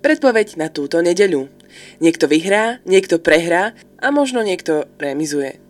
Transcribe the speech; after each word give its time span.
Predpoveď 0.00 0.56
na 0.56 0.72
túto 0.72 1.04
nedeľu. 1.04 1.52
Niekto 2.00 2.24
vyhrá, 2.24 2.80
niekto 2.88 3.20
prehrá 3.20 3.76
a 4.00 4.08
možno 4.08 4.40
niekto 4.40 4.88
remizuje. 4.96 5.60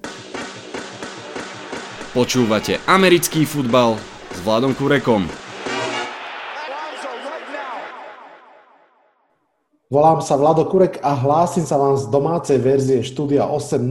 Počúvate 2.14 2.78
americký 2.86 3.42
futbal 3.42 3.98
s 4.30 4.38
Vladom 4.46 4.70
Kurekom. 4.78 5.26
Volám 9.90 10.22
sa 10.22 10.38
Vlado 10.38 10.70
Kurek 10.70 11.02
a 11.02 11.18
hlásim 11.18 11.66
sa 11.66 11.74
vám 11.74 11.98
z 11.98 12.06
domácej 12.14 12.62
verzie 12.62 13.02
štúdia 13.02 13.50
8.0 13.50 13.82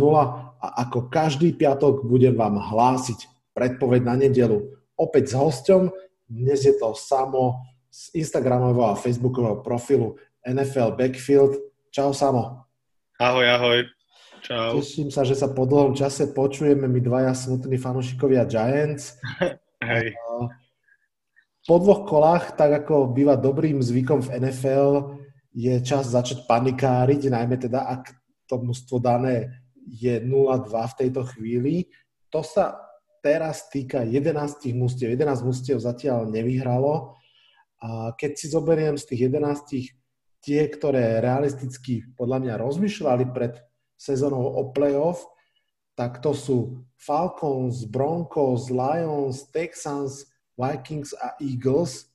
a 0.56 0.68
ako 0.88 1.12
každý 1.12 1.52
piatok 1.52 2.08
budem 2.08 2.40
vám 2.40 2.56
hlásiť 2.56 3.28
predpoveď 3.52 4.08
na 4.08 4.16
nedelu. 4.16 4.64
Opäť 4.96 5.32
s 5.32 5.34
hosťom, 5.36 5.92
dnes 6.32 6.64
je 6.64 6.72
to 6.80 6.96
samo 6.96 7.60
z 7.92 8.16
Instagramového 8.24 8.96
a 8.96 8.96
Facebookového 8.96 9.60
profilu 9.60 10.16
NFL 10.48 10.96
Backfield. 10.96 11.58
Čau 11.90 12.14
Samo. 12.14 12.64
Ahoj, 13.20 13.46
ahoj. 13.50 13.80
Čau. 14.40 14.80
Teším 14.80 15.12
sa, 15.12 15.28
že 15.28 15.36
sa 15.36 15.52
po 15.52 15.68
dlhom 15.68 15.92
čase 15.92 16.32
počujeme 16.32 16.88
my 16.88 17.00
dvaja 17.04 17.36
smutní 17.36 17.76
fanúšikovia 17.76 18.48
Giants. 18.48 19.20
Hej. 19.84 20.16
Po 21.68 21.76
dvoch 21.78 22.08
kolách, 22.08 22.56
tak 22.56 22.86
ako 22.86 23.12
býva 23.12 23.36
dobrým 23.36 23.84
zvykom 23.84 24.24
v 24.24 24.32
NFL, 24.40 25.20
je 25.54 25.76
čas 25.84 26.08
začať 26.08 26.48
panikáriť, 26.48 27.28
najmä 27.28 27.60
teda 27.60 27.84
ak 27.84 28.16
to 28.48 28.58
mústvo 28.64 28.98
dané 28.98 29.60
je 29.86 30.18
0-2 30.22 30.72
v 30.72 30.98
tejto 30.98 31.22
chvíli. 31.36 31.90
To 32.34 32.42
sa 32.42 32.78
teraz 33.20 33.68
týka 33.68 34.06
11 34.06 34.72
mústiev. 34.74 35.14
11 35.14 35.46
mústiev 35.46 35.78
zatiaľ 35.82 36.30
nevyhralo. 36.30 37.18
A 37.80 38.12
keď 38.16 38.32
si 38.36 38.48
zoberiem 38.52 38.96
z 39.00 39.06
tých 39.14 39.22
11 39.32 39.99
tie, 40.40 40.68
ktoré 40.68 41.20
realisticky 41.20 42.08
podľa 42.16 42.38
mňa 42.44 42.54
rozmýšľali 42.60 43.26
pred 43.36 43.60
sezónou 44.00 44.56
o 44.60 44.72
playoff, 44.72 45.28
tak 46.00 46.24
to 46.24 46.32
sú 46.32 46.80
Falcons, 46.96 47.84
Broncos, 47.84 48.72
Lions, 48.72 49.52
Texans, 49.52 50.32
Vikings 50.56 51.12
a 51.16 51.36
Eagles. 51.44 52.08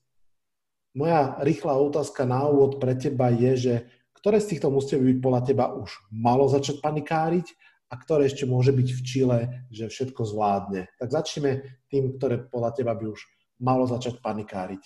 Moja 0.97 1.37
rýchla 1.45 1.77
otázka 1.77 2.25
na 2.25 2.49
úvod 2.49 2.81
pre 2.81 2.97
teba 2.97 3.29
je, 3.29 3.53
že 3.57 3.75
ktoré 4.17 4.41
z 4.41 4.57
týchto 4.57 4.73
mústiev 4.73 5.05
by 5.05 5.21
podľa 5.21 5.43
teba 5.45 5.65
už 5.77 5.93
malo 6.09 6.49
začať 6.49 6.81
panikáriť 6.81 7.45
a 7.93 8.01
ktoré 8.01 8.25
ešte 8.25 8.49
môže 8.49 8.73
byť 8.73 8.89
v 8.89 9.01
Čile, 9.05 9.41
že 9.69 9.93
všetko 9.93 10.25
zvládne. 10.25 10.89
Tak 10.97 11.09
začneme 11.13 11.77
tým, 11.93 12.17
ktoré 12.17 12.41
podľa 12.49 12.73
teba 12.73 12.97
by 12.97 13.05
už 13.13 13.21
malo 13.61 13.85
začať 13.85 14.25
panikáriť. 14.25 14.81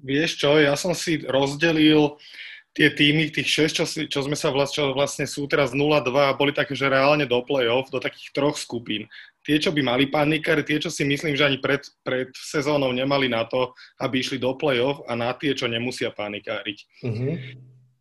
Vieš 0.00 0.42
čo, 0.42 0.58
ja 0.58 0.74
som 0.74 0.96
si 0.96 1.22
rozdelil 1.22 2.18
tie 2.70 2.88
týmy, 2.94 3.34
tých 3.34 3.66
6, 3.66 3.78
čo, 3.82 3.84
čo 4.06 4.20
sme 4.22 4.38
sa 4.38 4.54
vlastne, 4.54 4.76
čo 4.78 4.84
vlastne 4.94 5.26
sú 5.26 5.50
teraz 5.50 5.74
0-2 5.74 6.06
a 6.14 6.36
boli 6.38 6.54
také, 6.54 6.78
že 6.78 6.86
reálne 6.86 7.26
do 7.26 7.42
play-off, 7.42 7.90
do 7.90 7.98
takých 7.98 8.30
troch 8.30 8.54
skupín. 8.54 9.10
Tie, 9.42 9.58
čo 9.58 9.74
by 9.74 9.82
mali 9.82 10.04
panikári, 10.06 10.62
tie, 10.62 10.78
čo 10.78 10.92
si 10.92 11.02
myslím, 11.02 11.34
že 11.34 11.50
ani 11.50 11.58
pred, 11.58 11.82
pred 12.06 12.30
sezónou 12.30 12.94
nemali 12.94 13.26
na 13.26 13.42
to, 13.48 13.74
aby 13.98 14.22
išli 14.22 14.38
do 14.38 14.54
play-off 14.54 15.02
a 15.10 15.18
na 15.18 15.34
tie, 15.34 15.56
čo 15.56 15.66
nemusia 15.66 16.14
panikáriť. 16.14 16.78
Uh-huh. 17.02 17.34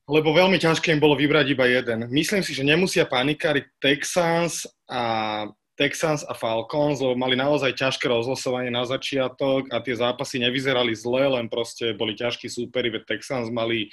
Lebo 0.09 0.30
veľmi 0.34 0.62
ťažké 0.62 0.94
im 0.94 1.02
bolo 1.02 1.17
vybrať 1.17 1.45
iba 1.53 1.66
jeden. 1.66 2.06
Myslím 2.14 2.45
si, 2.45 2.53
že 2.53 2.66
nemusia 2.66 3.09
panikáriť 3.09 3.66
Texans 3.81 4.70
a 4.86 5.45
Texans 5.80 6.28
a 6.28 6.36
Falcons, 6.36 7.00
lebo 7.00 7.16
mali 7.16 7.40
naozaj 7.40 7.72
ťažké 7.72 8.12
rozlosovanie 8.12 8.67
na 8.67 8.84
začiatok 8.84 9.72
a 9.72 9.80
tie 9.80 9.95
zápasy 9.95 10.44
nevyzerali 10.44 10.92
zle, 10.92 11.40
len 11.40 11.47
proste 11.47 11.95
boli 11.95 12.20
ťažkí 12.20 12.52
súperi, 12.52 12.92
veď 12.92 13.08
Texans 13.08 13.47
mali 13.47 13.88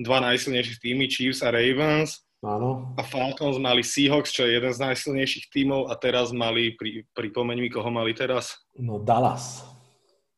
dva 0.00 0.24
najsilnejších 0.24 0.80
týmy, 0.80 1.04
Chiefs 1.12 1.44
a 1.44 1.52
Ravens. 1.52 2.24
Áno. 2.40 2.96
A 2.96 3.04
Falcons 3.04 3.60
mali 3.60 3.84
Seahawks, 3.84 4.32
čo 4.32 4.48
je 4.48 4.56
jeden 4.56 4.72
z 4.72 4.80
najsilnejších 4.80 5.52
tímov 5.52 5.92
a 5.92 5.94
teraz 6.00 6.32
mali, 6.32 6.72
pri, 6.72 7.04
pripomeň 7.12 7.56
mi, 7.60 7.68
koho 7.68 7.92
mali 7.92 8.16
teraz? 8.16 8.56
No 8.80 8.96
Dallas. 8.96 9.60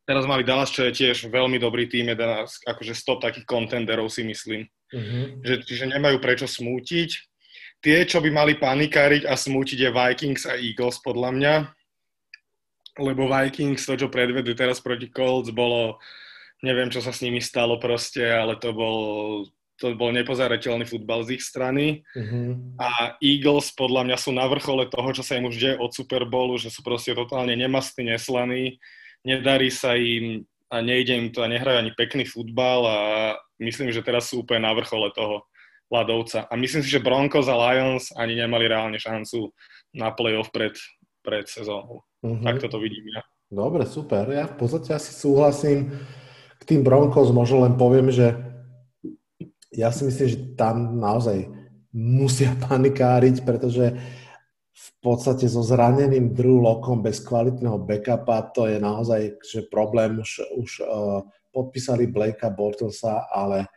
Teraz 0.03 0.27
mali 0.27 0.43
Dallas, 0.43 0.67
čo 0.67 0.83
je 0.83 0.91
tiež 0.91 1.31
veľmi 1.31 1.63
dobrý 1.63 1.87
tým, 1.87 2.11
jeden 2.11 2.29
akože 2.43 2.91
stop 2.91 3.23
takých 3.23 3.47
kontenderov 3.47 4.11
si 4.11 4.27
myslím. 4.27 4.67
Uh-huh. 4.91 5.39
Že, 5.47 5.53
čiže 5.63 5.85
nemajú 5.95 6.19
prečo 6.19 6.43
smútiť. 6.43 7.09
Tie, 7.79 7.97
čo 8.03 8.19
by 8.19 8.29
mali 8.35 8.59
panikáriť 8.59 9.23
a 9.23 9.39
smútiť 9.39 9.87
je 9.87 9.89
Vikings 9.95 10.43
a 10.43 10.59
Eagles 10.59 10.99
podľa 10.99 11.29
mňa. 11.31 11.55
Lebo 12.99 13.31
Vikings, 13.31 13.87
to 13.87 13.95
čo 13.95 14.11
predvedli 14.11 14.51
teraz 14.59 14.83
proti 14.83 15.07
Colts, 15.07 15.55
bolo 15.55 16.03
neviem, 16.63 16.87
čo 16.87 17.03
sa 17.03 17.11
s 17.11 17.19
nimi 17.19 17.43
stalo 17.43 17.75
proste, 17.77 18.23
ale 18.23 18.55
to 18.55 18.71
bol, 18.71 18.97
to 19.75 19.91
bol 19.99 20.15
nepozerateľný 20.15 20.87
futbal 20.87 21.27
z 21.27 21.35
ich 21.37 21.43
strany. 21.43 22.07
Uh-huh. 22.15 22.55
A 22.79 23.19
Eagles 23.19 23.75
podľa 23.75 24.07
mňa 24.07 24.17
sú 24.17 24.31
na 24.31 24.47
vrchole 24.47 24.87
toho, 24.87 25.11
čo 25.11 25.21
sa 25.27 25.35
im 25.35 25.51
už 25.51 25.59
deje 25.59 25.75
od 25.75 25.91
Super 25.91 26.23
Bowlu, 26.23 26.55
že 26.55 26.71
sú 26.71 26.79
proste 26.79 27.11
totálne 27.11 27.51
nemastní, 27.53 28.15
neslaní, 28.15 28.79
nedarí 29.27 29.67
sa 29.67 29.99
im 29.99 30.47
a 30.73 30.81
nejde 30.81 31.13
im 31.13 31.27
to 31.29 31.45
a 31.45 31.51
nehrajú 31.51 31.85
ani 31.85 31.91
pekný 31.93 32.25
futbal 32.25 32.81
a 32.89 32.99
myslím, 33.61 33.93
že 33.93 34.01
teraz 34.01 34.33
sú 34.33 34.41
úplne 34.41 34.65
na 34.65 34.73
vrchole 34.73 35.13
toho 35.13 35.45
ľadovca. 35.93 36.49
A 36.49 36.57
myslím 36.57 36.81
si, 36.81 36.89
že 36.89 37.03
Broncos 37.03 37.45
a 37.45 37.53
Lions 37.53 38.09
ani 38.17 38.33
nemali 38.33 38.65
reálne 38.65 38.97
šancu 38.97 39.53
na 39.93 40.09
playoff 40.09 40.49
pred, 40.49 40.73
pred 41.21 41.45
sezónou. 41.45 42.01
Uh-huh. 42.25 42.41
Tak 42.41 42.57
toto 42.63 42.81
vidím 42.81 43.05
ja. 43.13 43.21
Dobre, 43.53 43.85
super. 43.85 44.25
Ja 44.33 44.49
v 44.49 44.57
podstate 44.57 44.97
asi 44.97 45.13
súhlasím 45.13 45.93
k 46.63 46.67
tým 46.71 46.81
Broncos 46.87 47.35
možno 47.35 47.67
len 47.67 47.75
poviem, 47.75 48.07
že 48.07 48.31
ja 49.75 49.91
si 49.91 50.07
myslím, 50.07 50.27
že 50.31 50.39
tam 50.55 50.95
naozaj 50.95 51.51
musia 51.91 52.55
panikáriť, 52.71 53.43
pretože 53.43 53.99
v 54.73 54.89
podstate 55.03 55.45
so 55.51 55.59
zraneným 55.61 56.31
Drew 56.31 56.63
Lockom 56.63 57.03
bez 57.03 57.19
kvalitného 57.21 57.83
backupa 57.83 58.47
to 58.55 58.65
je 58.71 58.79
naozaj 58.79 59.37
že 59.43 59.67
problém. 59.67 60.17
Už, 60.23 60.41
už 60.55 60.71
uh, 60.81 61.21
podpísali 61.53 62.09
Blakea 62.09 62.49
Bortlesa, 62.49 63.29
ale 63.29 63.69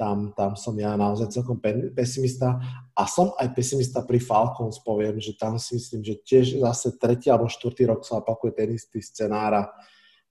tam, 0.00 0.32
tam 0.32 0.56
som 0.56 0.72
ja 0.80 0.96
naozaj 0.96 1.28
celkom 1.28 1.60
pesimista. 1.92 2.56
A 2.96 3.04
som 3.04 3.36
aj 3.36 3.52
pesimista 3.52 4.00
pri 4.00 4.16
Falcons, 4.16 4.80
poviem, 4.80 5.20
že 5.20 5.36
tam 5.36 5.60
si 5.60 5.76
myslím, 5.76 6.00
že 6.00 6.14
tiež 6.24 6.46
zase 6.64 6.96
tretí 6.96 7.28
alebo 7.28 7.52
štvrtý 7.52 7.84
rok 7.84 8.08
sa 8.08 8.24
opakuje 8.24 8.56
ten 8.56 8.72
istý 8.72 9.04
scenár 9.04 9.52
a 9.52 9.62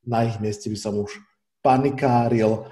na 0.02 0.26
ich 0.26 0.42
mieste 0.42 0.74
by 0.74 0.80
som 0.80 0.98
už 0.98 1.22
panikáril. 1.59 2.68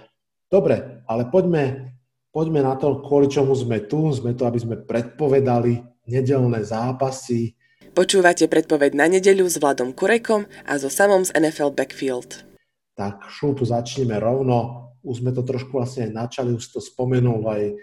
Dobre, 0.48 1.04
ale 1.08 1.28
poďme, 1.28 1.96
poďme 2.32 2.64
na 2.64 2.80
to, 2.80 3.04
kvôli 3.04 3.28
čomu 3.28 3.52
sme 3.56 3.84
tu. 3.84 4.12
Sme 4.16 4.32
tu, 4.32 4.48
aby 4.48 4.60
sme 4.60 4.76
predpovedali 4.80 5.84
nedelné 6.08 6.64
zápasy. 6.64 7.56
Počúvate 7.92 8.46
predpoveď 8.46 8.94
na 8.94 9.10
nedeľu 9.10 9.50
s 9.50 9.58
Vladom 9.58 9.90
Kurekom 9.90 10.46
a 10.70 10.78
so 10.78 10.88
samom 10.88 11.26
z 11.26 11.34
NFL 11.34 11.74
Backfield. 11.74 12.46
Tak 12.94 13.26
šup, 13.30 13.62
začneme 13.66 14.18
rovno. 14.22 14.90
Už 15.02 15.22
sme 15.22 15.34
to 15.34 15.42
trošku 15.42 15.78
vlastne 15.78 16.10
načali, 16.10 16.54
už 16.54 16.66
to 16.74 16.80
spomenul 16.82 17.42
aj 17.50 17.74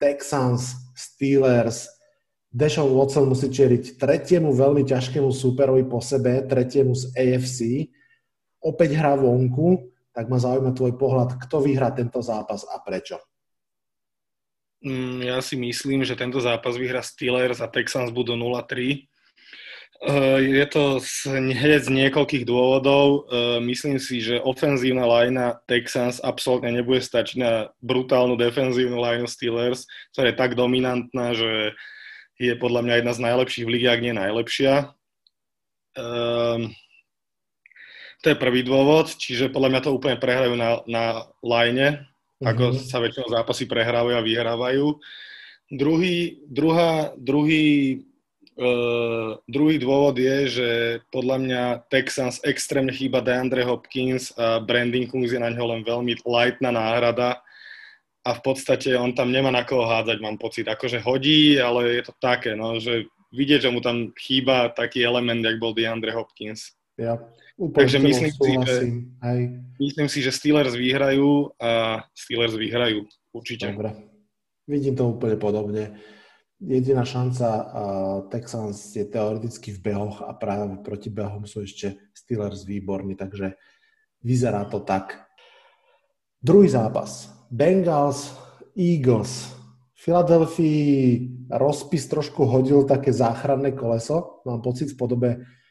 Texans, 0.00 0.74
Steelers. 0.96 1.86
Deshaun 2.50 2.90
Watson 2.98 3.30
musí 3.30 3.46
čeriť 3.46 3.94
tretiemu 3.94 4.50
veľmi 4.50 4.82
ťažkému 4.82 5.30
súperovi 5.30 5.86
po 5.86 6.02
sebe, 6.02 6.42
tretiemu 6.50 6.90
z 6.96 7.14
AFC. 7.14 7.58
Opäť 8.58 8.98
hrá 8.98 9.14
vonku, 9.14 9.89
tak 10.10 10.26
ma 10.26 10.38
zaujíma 10.42 10.74
tvoj 10.74 10.98
pohľad, 10.98 11.38
kto 11.38 11.62
vyhrá 11.62 11.94
tento 11.94 12.18
zápas 12.22 12.66
a 12.66 12.82
prečo. 12.82 13.18
Mm, 14.80 15.28
ja 15.28 15.38
si 15.44 15.60
myslím, 15.60 16.08
že 16.08 16.16
tento 16.16 16.40
zápas 16.40 16.74
vyhrá 16.80 17.04
Steelers 17.04 17.60
a 17.60 17.68
Texans 17.68 18.08
budú 18.08 18.32
0-3. 18.32 19.10
Eh, 20.00 20.38
je 20.40 20.66
to 20.72 20.96
hneď 21.28 21.84
z 21.84 21.90
niekoľkých 21.92 22.48
dôvodov. 22.48 23.28
Eh, 23.28 23.60
myslím 23.60 24.00
si, 24.00 24.24
že 24.24 24.40
ofenzívna 24.40 25.04
linea 25.04 25.60
Texans 25.68 26.24
absolútne 26.24 26.72
nebude 26.72 27.04
stačiť 27.04 27.36
na 27.36 27.52
brutálnu 27.84 28.40
defenzívnu 28.40 28.96
lineu 28.96 29.28
Steelers, 29.28 29.84
ktorá 30.16 30.32
je 30.32 30.40
tak 30.40 30.56
dominantná, 30.56 31.36
že 31.36 31.76
je 32.40 32.56
podľa 32.56 32.80
mňa 32.80 32.94
jedna 33.04 33.12
z 33.12 33.20
najlepších 33.28 33.66
v 33.68 33.72
lige, 33.76 33.88
ak 33.92 34.00
nie 34.00 34.16
najlepšia. 34.16 34.96
To 38.20 38.26
je 38.28 38.36
prvý 38.36 38.60
dôvod, 38.60 39.08
čiže 39.16 39.48
podľa 39.48 39.68
mňa 39.72 39.80
to 39.80 39.96
úplne 39.96 40.20
prehrajú 40.20 40.52
na, 40.52 40.84
na 40.84 41.04
line, 41.40 42.04
mm-hmm. 42.04 42.48
ako 42.48 42.64
mhm. 42.72 42.76
sa 42.84 42.98
väčšinou 43.00 43.28
zápasy 43.32 43.64
prehrávajú 43.64 44.16
a 44.16 44.26
vyhrávajú. 44.26 44.86
Druhý, 45.70 46.42
druhá, 46.50 47.14
druhý, 47.14 48.02
uh, 48.58 49.38
druhý 49.46 49.78
dôvod 49.78 50.18
je, 50.18 50.36
že 50.50 50.68
podľa 51.14 51.36
mňa 51.38 51.62
Texans 51.86 52.42
extrémne 52.42 52.90
chýba 52.90 53.22
DeAndre 53.22 53.62
Hopkins 53.62 54.34
a 54.34 54.58
Brandon 54.58 55.06
Cooks 55.06 55.30
je 55.30 55.38
na 55.38 55.54
ňo 55.54 55.70
len 55.70 55.86
veľmi 55.86 56.26
lightná 56.26 56.74
náhrada 56.74 57.38
a 58.26 58.30
v 58.36 58.40
podstate 58.44 58.92
on 58.98 59.16
tam 59.16 59.32
nemá 59.32 59.48
na 59.48 59.64
koho 59.64 59.88
hádzať, 59.88 60.18
mám 60.20 60.36
pocit. 60.36 60.68
Akože 60.68 61.00
hodí, 61.00 61.56
ale 61.56 62.02
je 62.02 62.02
to 62.04 62.12
také, 62.20 62.52
no, 62.52 62.76
že 62.76 63.08
vidieť, 63.32 63.70
že 63.70 63.72
mu 63.72 63.80
tam 63.80 64.12
chýba 64.18 64.74
taký 64.74 65.06
element, 65.06 65.40
jak 65.40 65.56
bol 65.62 65.72
DeAndre 65.72 66.12
Hopkins. 66.12 66.74
Ja, 67.00 67.16
Úplne 67.60 67.76
Takže 67.76 67.98
myslím 68.00 68.32
si, 68.32 68.50
že, 68.64 68.76
Hej. 69.20 69.40
myslím 69.76 70.08
si, 70.08 70.18
že 70.24 70.32
Steelers 70.32 70.72
vyhrajú 70.72 71.52
a 71.60 72.00
Steelers 72.16 72.56
vyhrajú 72.56 73.04
určite. 73.36 73.68
Dobre. 73.68 73.92
Vidím 74.64 74.96
to 74.96 75.12
úplne 75.12 75.36
podobne. 75.36 76.00
Jediná 76.56 77.04
šanca 77.04 77.48
uh, 77.52 77.64
Texans 78.32 78.96
je 78.96 79.04
teoreticky 79.04 79.76
v 79.76 79.92
behoch 79.92 80.24
a 80.24 80.32
práve 80.32 80.80
proti 80.80 81.12
behom 81.12 81.44
sú 81.44 81.60
ešte 81.60 82.00
Steelers 82.16 82.64
výborní, 82.64 83.12
takže 83.12 83.60
vyzerá 84.24 84.64
to 84.64 84.80
tak. 84.80 85.20
Druhý 86.40 86.72
zápas. 86.72 87.28
Bengals, 87.52 88.40
Eagles. 88.72 89.52
V 90.00 90.08
Filadelfii 90.08 90.88
rozpis 91.52 92.08
trošku 92.08 92.48
hodil 92.48 92.88
také 92.88 93.12
záchranné 93.12 93.76
koleso. 93.76 94.40
Mám 94.48 94.64
pocit 94.64 94.88
v 94.92 94.96
podobe 94.96 95.30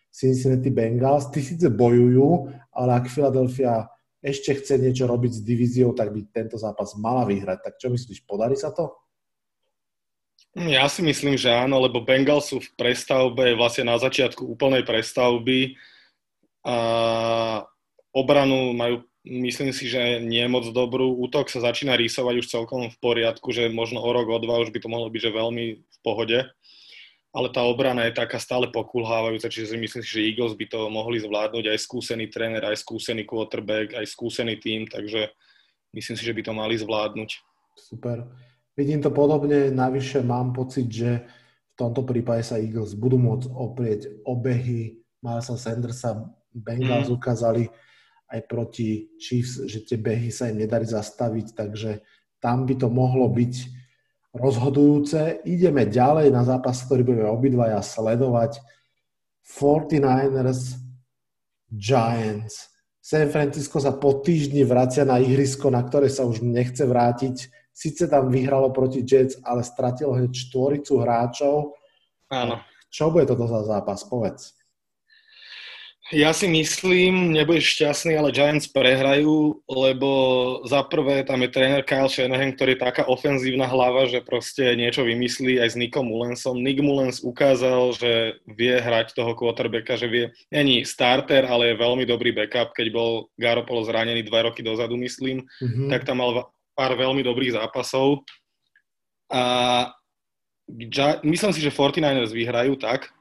Cincinnati 0.10 0.70
Bengals. 0.74 1.30
Tí 1.30 1.40
síce 1.40 1.70
bojujú, 1.70 2.50
ale 2.74 3.00
ak 3.00 3.14
Philadelphia 3.14 3.88
ešte 4.20 4.52
chce 4.60 4.76
niečo 4.76 5.08
robiť 5.08 5.32
s 5.32 5.46
divíziou, 5.46 5.96
tak 5.96 6.12
by 6.12 6.28
tento 6.36 6.60
zápas 6.60 6.92
mala 7.00 7.24
vyhrať. 7.24 7.60
Tak 7.64 7.74
čo 7.80 7.88
myslíš, 7.88 8.28
podarí 8.28 8.60
sa 8.60 8.76
to? 8.76 8.92
Ja 10.58 10.90
si 10.90 11.06
myslím, 11.06 11.38
že 11.38 11.54
áno, 11.54 11.80
lebo 11.80 12.02
Bengals 12.02 12.50
sú 12.50 12.58
v 12.60 12.74
prestavbe, 12.74 13.54
vlastne 13.54 13.86
na 13.86 14.02
začiatku 14.02 14.44
úplnej 14.44 14.82
prestavby 14.82 15.78
a 16.66 16.76
obranu 18.12 18.74
majú, 18.74 19.06
myslím 19.24 19.70
si, 19.70 19.86
že 19.88 20.20
nie 20.20 20.42
moc 20.50 20.66
dobrú. 20.74 21.16
Útok 21.22 21.54
sa 21.54 21.62
začína 21.62 21.94
rýsovať 21.96 22.36
už 22.42 22.50
celkom 22.50 22.90
v 22.90 22.98
poriadku, 22.98 23.54
že 23.54 23.70
možno 23.70 24.02
o 24.02 24.10
rok, 24.10 24.26
o 24.26 24.42
dva 24.42 24.60
už 24.60 24.74
by 24.74 24.80
to 24.82 24.90
mohlo 24.90 25.08
byť, 25.14 25.22
že 25.22 25.38
veľmi 25.38 25.66
v 25.86 25.98
pohode. 26.02 26.50
Ale 27.30 27.54
tá 27.54 27.62
obrana 27.62 28.10
je 28.10 28.18
taká 28.18 28.42
stále 28.42 28.74
pokulhávajúca, 28.74 29.54
čiže 29.54 29.74
si 29.74 29.78
myslím 29.78 30.02
si, 30.02 30.10
že 30.10 30.26
Eagles 30.34 30.58
by 30.58 30.66
to 30.66 30.90
mohli 30.90 31.22
zvládnuť 31.22 31.70
aj 31.70 31.78
skúsený 31.78 32.26
tréner, 32.34 32.66
aj 32.66 32.82
skúsený 32.82 33.22
quarterback, 33.30 33.94
aj 33.94 34.06
skúsený 34.10 34.58
tým, 34.58 34.90
takže 34.90 35.30
myslím 35.94 36.18
si, 36.18 36.24
že 36.26 36.34
by 36.34 36.42
to 36.42 36.54
mali 36.58 36.74
zvládnuť. 36.74 37.30
Super. 37.78 38.26
Vidím 38.74 39.04
to 39.04 39.14
podobne, 39.14 39.70
navyše 39.70 40.26
mám 40.26 40.58
pocit, 40.58 40.90
že 40.90 41.22
v 41.24 41.74
tomto 41.78 42.02
prípade 42.02 42.42
sa 42.42 42.58
Eagles 42.58 42.98
budú 42.98 43.22
môcť 43.22 43.48
oprieť 43.54 44.02
obehy 44.26 45.00
Milesa 45.22 45.54
Sandersa. 45.54 46.26
Bengals 46.50 47.14
mm. 47.14 47.16
ukázali 47.16 47.70
aj 48.30 48.40
proti 48.50 49.10
Chiefs, 49.22 49.62
že 49.70 49.86
tie 49.86 49.98
behy 50.02 50.34
sa 50.34 50.50
im 50.50 50.62
nedarí 50.62 50.86
zastaviť, 50.86 51.54
takže 51.54 52.02
tam 52.42 52.66
by 52.66 52.74
to 52.78 52.88
mohlo 52.90 53.30
byť 53.30 53.54
rozhodujúce. 54.36 55.44
Ideme 55.46 55.90
ďalej 55.90 56.34
na 56.34 56.46
zápas, 56.46 56.82
ktorý 56.86 57.04
budeme 57.06 57.30
obidvaja 57.30 57.82
sledovať. 57.82 58.62
49ers 59.46 60.78
Giants. 61.70 62.70
San 63.02 63.26
Francisco 63.34 63.82
sa 63.82 63.98
po 63.98 64.22
týždni 64.22 64.62
vracia 64.66 65.02
na 65.02 65.18
ihrisko, 65.18 65.74
na 65.74 65.82
ktoré 65.82 66.12
sa 66.14 66.30
už 66.30 66.46
nechce 66.46 66.86
vrátiť 66.86 67.50
Sice 67.80 68.12
tam 68.12 68.28
vyhralo 68.28 68.76
proti 68.76 69.08
Jets, 69.08 69.40
ale 69.40 69.64
stratilo 69.64 70.12
hneď 70.12 70.36
štvoricu 70.36 71.00
hráčov. 71.00 71.80
Áno. 72.28 72.60
Čo 72.92 73.08
bude 73.08 73.24
toto 73.24 73.48
za 73.48 73.64
zápas? 73.64 74.04
Povedz. 74.04 74.59
Ja 76.10 76.34
si 76.34 76.50
myslím, 76.50 77.38
nebudeš 77.38 77.78
šťastný, 77.78 78.18
ale 78.18 78.34
Giants 78.34 78.66
prehrajú, 78.66 79.62
lebo 79.70 80.10
za 80.66 80.82
prvé 80.82 81.22
tam 81.22 81.46
je 81.46 81.54
tréner 81.54 81.86
Kyle 81.86 82.10
Shanahan, 82.10 82.58
ktorý 82.58 82.74
je 82.74 82.82
taká 82.82 83.06
ofenzívna 83.06 83.70
hlava, 83.70 84.10
že 84.10 84.26
proste 84.26 84.74
niečo 84.74 85.06
vymyslí 85.06 85.62
aj 85.62 85.70
s 85.70 85.78
Nickom 85.78 86.10
Mullensom. 86.10 86.66
Nick 86.66 86.82
Mullens 86.82 87.22
ukázal, 87.22 87.94
že 87.94 88.42
vie 88.50 88.74
hrať 88.82 89.14
toho 89.14 89.38
quarterbacka, 89.38 90.02
že 90.02 90.10
vie, 90.10 90.26
není 90.50 90.82
starter, 90.82 91.46
ale 91.46 91.78
je 91.78 91.82
veľmi 91.86 92.10
dobrý 92.10 92.34
backup. 92.34 92.74
Keď 92.74 92.90
bol 92.90 93.30
Garoppolo 93.38 93.86
zranený 93.86 94.26
dva 94.26 94.50
roky 94.50 94.66
dozadu, 94.66 94.98
myslím, 94.98 95.46
mm-hmm. 95.46 95.94
tak 95.94 96.10
tam 96.10 96.26
mal 96.26 96.50
pár 96.74 96.98
veľmi 96.98 97.22
dobrých 97.22 97.54
zápasov. 97.54 98.26
A 99.30 99.94
myslím 101.22 101.54
si, 101.54 101.62
že 101.62 101.70
49ers 101.70 102.34
vyhrajú 102.34 102.82
tak. 102.82 103.14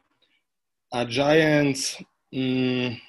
A 0.89 1.05
Giants... 1.05 2.01
Mm, 2.35 3.01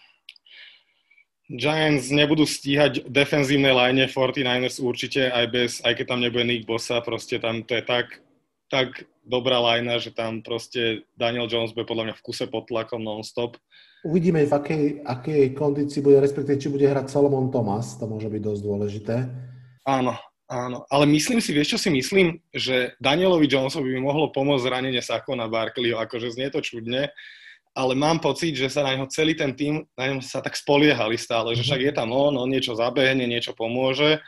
Giants 1.49 2.13
nebudú 2.13 2.45
stíhať 2.45 3.09
defenzívne 3.09 3.73
line 3.73 4.05
49ers 4.05 4.77
určite, 4.77 5.33
aj, 5.33 5.45
bez, 5.49 5.71
aj 5.81 5.97
keď 5.97 6.05
tam 6.05 6.21
nebude 6.21 6.45
Nick 6.45 6.69
Bossa, 6.69 7.01
proste 7.01 7.41
tam 7.41 7.65
to 7.65 7.73
je 7.73 7.83
tak, 7.83 8.21
tak 8.69 9.09
dobrá 9.25 9.57
line, 9.57 9.97
že 9.97 10.13
tam 10.13 10.45
proste 10.45 11.09
Daniel 11.17 11.49
Jones 11.49 11.73
bude 11.73 11.89
podľa 11.89 12.13
mňa 12.13 12.15
v 12.21 12.25
kuse 12.25 12.45
pod 12.45 12.69
tlakom 12.69 13.01
non-stop. 13.01 13.57
Uvidíme, 14.05 14.45
v 14.45 14.53
akej, 14.53 14.83
akej 15.03 15.43
kondícii 15.57 16.05
bude, 16.05 16.21
respektíve 16.21 16.61
či 16.61 16.69
bude 16.69 16.85
hrať 16.85 17.09
Solomon 17.09 17.49
Thomas, 17.49 17.97
to 17.97 18.05
môže 18.05 18.29
byť 18.29 18.41
dosť 18.45 18.61
dôležité. 18.61 19.15
Áno, 19.89 20.15
Áno, 20.49 20.81
ale 20.89 21.05
myslím 21.13 21.37
si, 21.45 21.53
vieš 21.53 21.77
čo 21.77 21.79
si 21.85 21.89
myslím, 21.93 22.41
že 22.49 22.97
Danielovi 22.97 23.45
Jonesovi 23.45 23.93
by 23.93 24.01
mohlo 24.01 24.33
pomôcť 24.33 24.65
zranenie 24.65 24.97
Sakona 24.97 25.45
Barkleyho, 25.45 26.01
akože 26.01 26.33
znie 26.33 26.49
to 26.49 26.57
čudne, 26.57 27.13
ale 27.79 27.95
mám 27.95 28.19
pocit, 28.19 28.59
že 28.59 28.67
sa 28.67 28.83
na 28.83 28.99
neho 28.99 29.07
celý 29.07 29.39
ten 29.39 29.55
tým, 29.55 29.87
na 29.95 30.11
ňom 30.11 30.19
sa 30.19 30.43
tak 30.43 30.59
spoliehali 30.59 31.15
stále, 31.15 31.55
že 31.55 31.63
však 31.63 31.79
je 31.79 31.93
tam 31.95 32.11
on, 32.11 32.35
on 32.35 32.49
niečo 32.51 32.75
zabehne, 32.75 33.23
niečo 33.23 33.55
pomôže, 33.55 34.19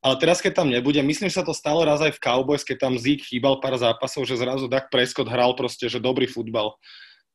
ale 0.00 0.14
teraz, 0.16 0.40
keď 0.40 0.64
tam 0.64 0.72
nebude, 0.72 0.96
myslím, 1.04 1.28
že 1.28 1.36
sa 1.36 1.44
to 1.44 1.52
stalo 1.52 1.84
raz 1.84 2.00
aj 2.00 2.16
v 2.16 2.22
Cowboys, 2.24 2.64
keď 2.64 2.88
tam 2.88 2.94
Zeke 2.96 3.26
chýbal 3.26 3.60
pár 3.60 3.76
zápasov, 3.76 4.24
že 4.24 4.40
zrazu 4.40 4.64
Dak 4.64 4.88
Prescott 4.88 5.28
hral 5.28 5.52
proste, 5.52 5.92
že 5.92 6.00
dobrý 6.00 6.24
futbal. 6.24 6.72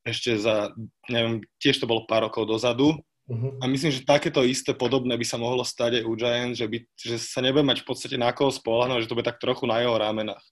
Ešte 0.01 0.33
za, 0.33 0.73
neviem, 1.11 1.45
tiež 1.61 1.77
to 1.77 1.85
bolo 1.85 2.09
pár 2.09 2.25
rokov 2.25 2.49
dozadu 2.49 2.97
Uh-huh. 3.31 3.55
A 3.61 3.69
myslím, 3.69 3.95
že 3.95 4.03
takéto 4.03 4.43
isté 4.43 4.75
podobné 4.75 5.15
by 5.15 5.23
sa 5.23 5.39
mohlo 5.39 5.63
stať 5.63 6.01
aj 6.01 6.03
u 6.03 6.13
Giants, 6.19 6.57
že, 6.59 6.67
by, 6.67 6.77
že 6.99 7.15
sa 7.15 7.39
nebude 7.39 7.63
mať 7.63 7.79
v 7.79 7.87
podstate 7.87 8.19
na 8.19 8.35
koho 8.35 8.51
spolahnuť, 8.51 9.05
že 9.05 9.09
to 9.09 9.15
bude 9.15 9.23
tak 9.23 9.39
trochu 9.39 9.63
na 9.63 9.79
jeho 9.79 9.95
rámenách. 9.95 10.43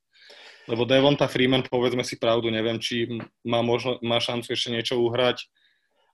Lebo 0.69 0.85
Devonta 0.85 1.25
Freeman, 1.25 1.65
povedzme 1.65 2.05
si 2.05 2.21
pravdu, 2.21 2.53
neviem, 2.53 2.77
či 2.77 3.09
má, 3.41 3.65
možno, 3.65 3.97
má 4.05 4.21
šancu 4.21 4.53
ešte 4.53 4.69
niečo 4.69 5.01
uhrať. 5.01 5.49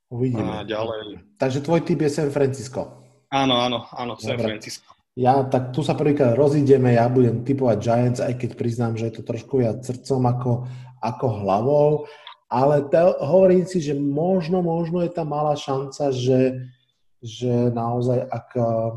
Uvidíme. 0.07 0.63
A 0.63 0.63
ďalej. 0.63 1.35
Takže 1.35 1.59
tvoj 1.59 1.83
typ 1.83 1.99
je 1.99 2.11
San 2.13 2.31
Francisco. 2.31 3.03
Áno, 3.27 3.59
áno, 3.59 3.83
áno, 3.91 4.15
San 4.15 4.39
Dobre. 4.39 4.55
Francisco. 4.55 4.87
Ja, 5.15 5.43
tak 5.43 5.75
tu 5.75 5.83
sa 5.83 5.95
prvýkrát 5.95 6.35
rozídeme, 6.35 6.95
ja 6.95 7.07
budem 7.07 7.43
typovať 7.43 7.77
Giants, 7.79 8.19
aj 8.23 8.35
keď 8.35 8.51
priznám, 8.55 8.93
že 8.95 9.11
je 9.11 9.19
to 9.19 9.23
trošku 9.23 9.63
viac 9.63 9.83
srdcom 9.83 10.23
ako, 10.27 10.51
ako 10.99 11.25
hlavou 11.43 12.07
ale 12.55 12.85
te, 12.87 13.01
hovorím 13.19 13.65
si, 13.65 13.81
že 13.81 13.97
možno, 13.97 14.61
možno 14.61 15.01
je 15.01 15.09
tam 15.09 15.33
malá 15.33 15.57
šanca, 15.57 16.13
že, 16.13 16.69
že 17.17 17.73
naozaj 17.73 18.21
ak 18.21 18.47
uh, 18.53 18.93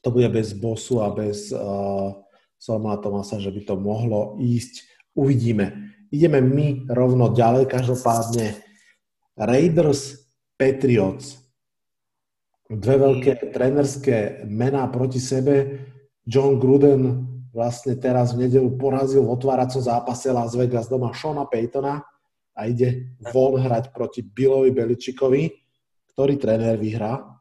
to 0.00 0.08
bude 0.08 0.32
bez 0.32 0.56
bosu 0.56 1.04
a 1.04 1.12
bez 1.12 1.52
uh, 1.52 2.16
Solomona 2.64 2.96
Tomasa, 2.96 3.36
že 3.36 3.52
by 3.52 3.60
to 3.68 3.76
mohlo 3.76 4.40
ísť. 4.40 4.88
Uvidíme. 5.12 5.92
Ideme 6.08 6.40
my 6.40 6.88
rovno 6.88 7.28
ďalej, 7.28 7.68
každopádne 7.68 8.56
Raiders 9.36 10.24
Patriots. 10.56 11.44
Dve 12.64 12.96
veľké 12.96 13.52
trénerské 13.52 14.48
mená 14.48 14.88
proti 14.88 15.20
sebe. 15.20 15.84
John 16.24 16.56
Gruden 16.56 17.28
vlastne 17.52 18.00
teraz 18.00 18.32
v 18.32 18.48
nedelu 18.48 18.72
porazil 18.80 19.20
v 19.20 19.36
otváracom 19.36 19.84
zápase 19.84 20.32
Las 20.32 20.56
Vegas 20.56 20.88
doma 20.88 21.12
Shona 21.12 21.44
Paytona 21.44 22.00
a 22.56 22.60
ide 22.64 23.12
von 23.28 23.60
hrať 23.60 23.92
proti 23.92 24.24
Billovi 24.24 24.72
Beličikovi. 24.72 25.52
Ktorý 26.16 26.40
tréner 26.40 26.80
vyhrá? 26.80 27.33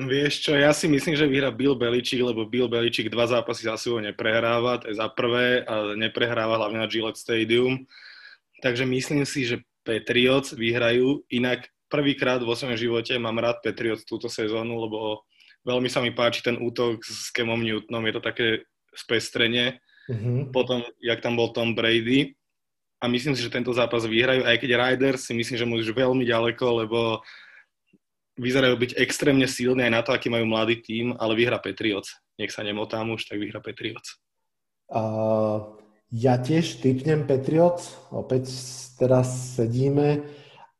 Vieš 0.00 0.48
čo, 0.48 0.56
ja 0.56 0.72
si 0.72 0.88
myslím, 0.88 1.12
že 1.12 1.28
vyhrá 1.28 1.52
Bill 1.52 1.76
Beličik, 1.76 2.24
lebo 2.24 2.48
Bill 2.48 2.72
Beličik 2.72 3.12
dva 3.12 3.28
zápasy 3.28 3.68
za 3.68 3.76
sebou 3.76 4.00
neprehráva, 4.00 4.80
to 4.80 4.88
je 4.88 4.96
za 4.96 5.12
prvé, 5.12 5.60
a 5.68 5.92
neprehráva 5.92 6.56
hlavne 6.56 6.80
na 6.80 6.88
Gillette 6.88 7.20
Stadium. 7.20 7.84
Takže 8.64 8.88
myslím 8.88 9.28
si, 9.28 9.44
že 9.44 9.60
Patriots 9.84 10.56
vyhrajú. 10.56 11.24
Inak 11.28 11.68
prvýkrát 11.92 12.40
vo 12.40 12.56
svojom 12.56 12.80
živote 12.80 13.12
mám 13.20 13.36
rád 13.36 13.60
Patriots 13.60 14.08
túto 14.08 14.32
sezónu, 14.32 14.88
lebo 14.88 15.28
veľmi 15.68 15.92
sa 15.92 16.00
mi 16.00 16.16
páči 16.16 16.40
ten 16.40 16.56
útok 16.56 17.04
s 17.04 17.28
Kemom 17.36 17.60
Newtonom, 17.60 18.04
je 18.08 18.14
to 18.16 18.22
také 18.24 18.46
spestrenie. 18.96 19.84
Mm-hmm. 20.08 20.48
Potom, 20.48 20.80
jak 21.04 21.20
tam 21.20 21.36
bol 21.36 21.52
Tom 21.52 21.76
Brady, 21.76 22.40
a 23.00 23.08
myslím 23.08 23.32
si, 23.32 23.40
že 23.40 23.48
tento 23.48 23.72
zápas 23.72 24.04
vyhrajú, 24.04 24.44
aj 24.44 24.60
keď 24.60 24.70
Riders 24.76 25.24
si 25.24 25.32
myslím, 25.32 25.56
že 25.56 25.64
môžu 25.64 25.92
veľmi 25.96 26.20
ďaleko, 26.20 26.84
lebo 26.84 27.24
vyzerajú 28.38 28.76
byť 28.78 28.90
extrémne 29.00 29.46
silní 29.48 29.86
aj 29.86 29.92
na 29.92 30.00
to, 30.02 30.10
aký 30.14 30.30
majú 30.30 30.46
mladý 30.46 30.78
tím, 30.82 31.16
ale 31.18 31.34
vyhra 31.34 31.58
Patriots. 31.58 32.18
Nech 32.38 32.54
sa 32.54 32.62
nemotám 32.62 33.10
už, 33.10 33.26
tak 33.26 33.42
vyhra 33.42 33.58
Patriots. 33.58 34.20
Uh, 34.90 35.78
ja 36.10 36.38
tiež 36.38 36.82
typnem 36.82 37.26
Patriots, 37.26 37.94
opäť 38.10 38.50
teraz 38.98 39.56
sedíme. 39.58 40.26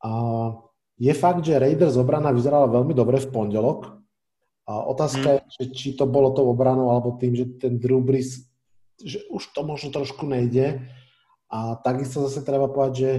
Uh, 0.03 0.59
je 1.01 1.13
fakt, 1.17 1.47
že 1.47 1.57
Raiders 1.57 1.97
obrana 1.97 2.35
vyzerala 2.35 2.69
veľmi 2.69 2.93
dobre 2.93 3.17
v 3.17 3.31
pondelok. 3.33 4.01
A 4.69 4.87
otázka 4.87 5.27
hmm. 5.27 5.37
je, 5.39 5.43
že 5.51 5.65
či 5.75 5.89
to 5.97 6.05
bolo 6.07 6.31
to 6.37 6.45
obranou, 6.45 6.93
alebo 6.93 7.19
tým, 7.19 7.35
že 7.35 7.47
ten 7.59 7.81
Drew 7.81 7.99
Brees, 8.05 8.47
že 9.01 9.25
už 9.33 9.51
to 9.57 9.65
možno 9.67 9.91
trošku 9.91 10.29
nejde. 10.29 10.87
A 11.51 11.75
takisto 11.83 12.23
zase 12.23 12.47
treba 12.47 12.71
povedať, 12.71 12.95
že 12.95 13.11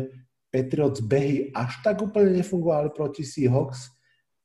Patriots 0.51 1.03
behy 1.03 1.51
až 1.51 1.79
tak 1.83 1.99
úplne 1.99 2.39
nefungovali 2.39 2.91
proti 2.95 3.23
Seahawks. 3.23 3.91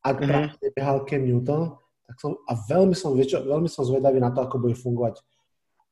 Ak 0.06 0.22
mm-hmm. 0.22 0.28
práve 0.30 0.46
nebehal 0.62 1.02
Cam 1.02 1.22
Newton, 1.26 1.74
tak 2.06 2.16
som, 2.22 2.38
a 2.46 2.54
veľmi 2.54 2.94
som, 2.94 3.18
vieš, 3.18 3.42
veľmi 3.42 3.66
som 3.66 3.82
zvedavý 3.82 4.22
na 4.22 4.30
to, 4.30 4.38
ako 4.38 4.62
bude 4.62 4.78
fungovať 4.78 5.18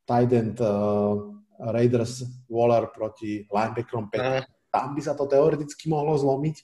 tight 0.07 0.31
end 0.31 0.63
uh, 0.63 1.19
Raiders 1.59 2.23
Waller 2.47 2.87
proti 2.95 3.43
linebackerom 3.51 4.15
Patriots. 4.15 4.47
Tam 4.71 4.95
by 4.95 5.01
sa 5.03 5.19
to 5.19 5.27
teoreticky 5.27 5.91
mohlo 5.91 6.15
zlomiť, 6.15 6.57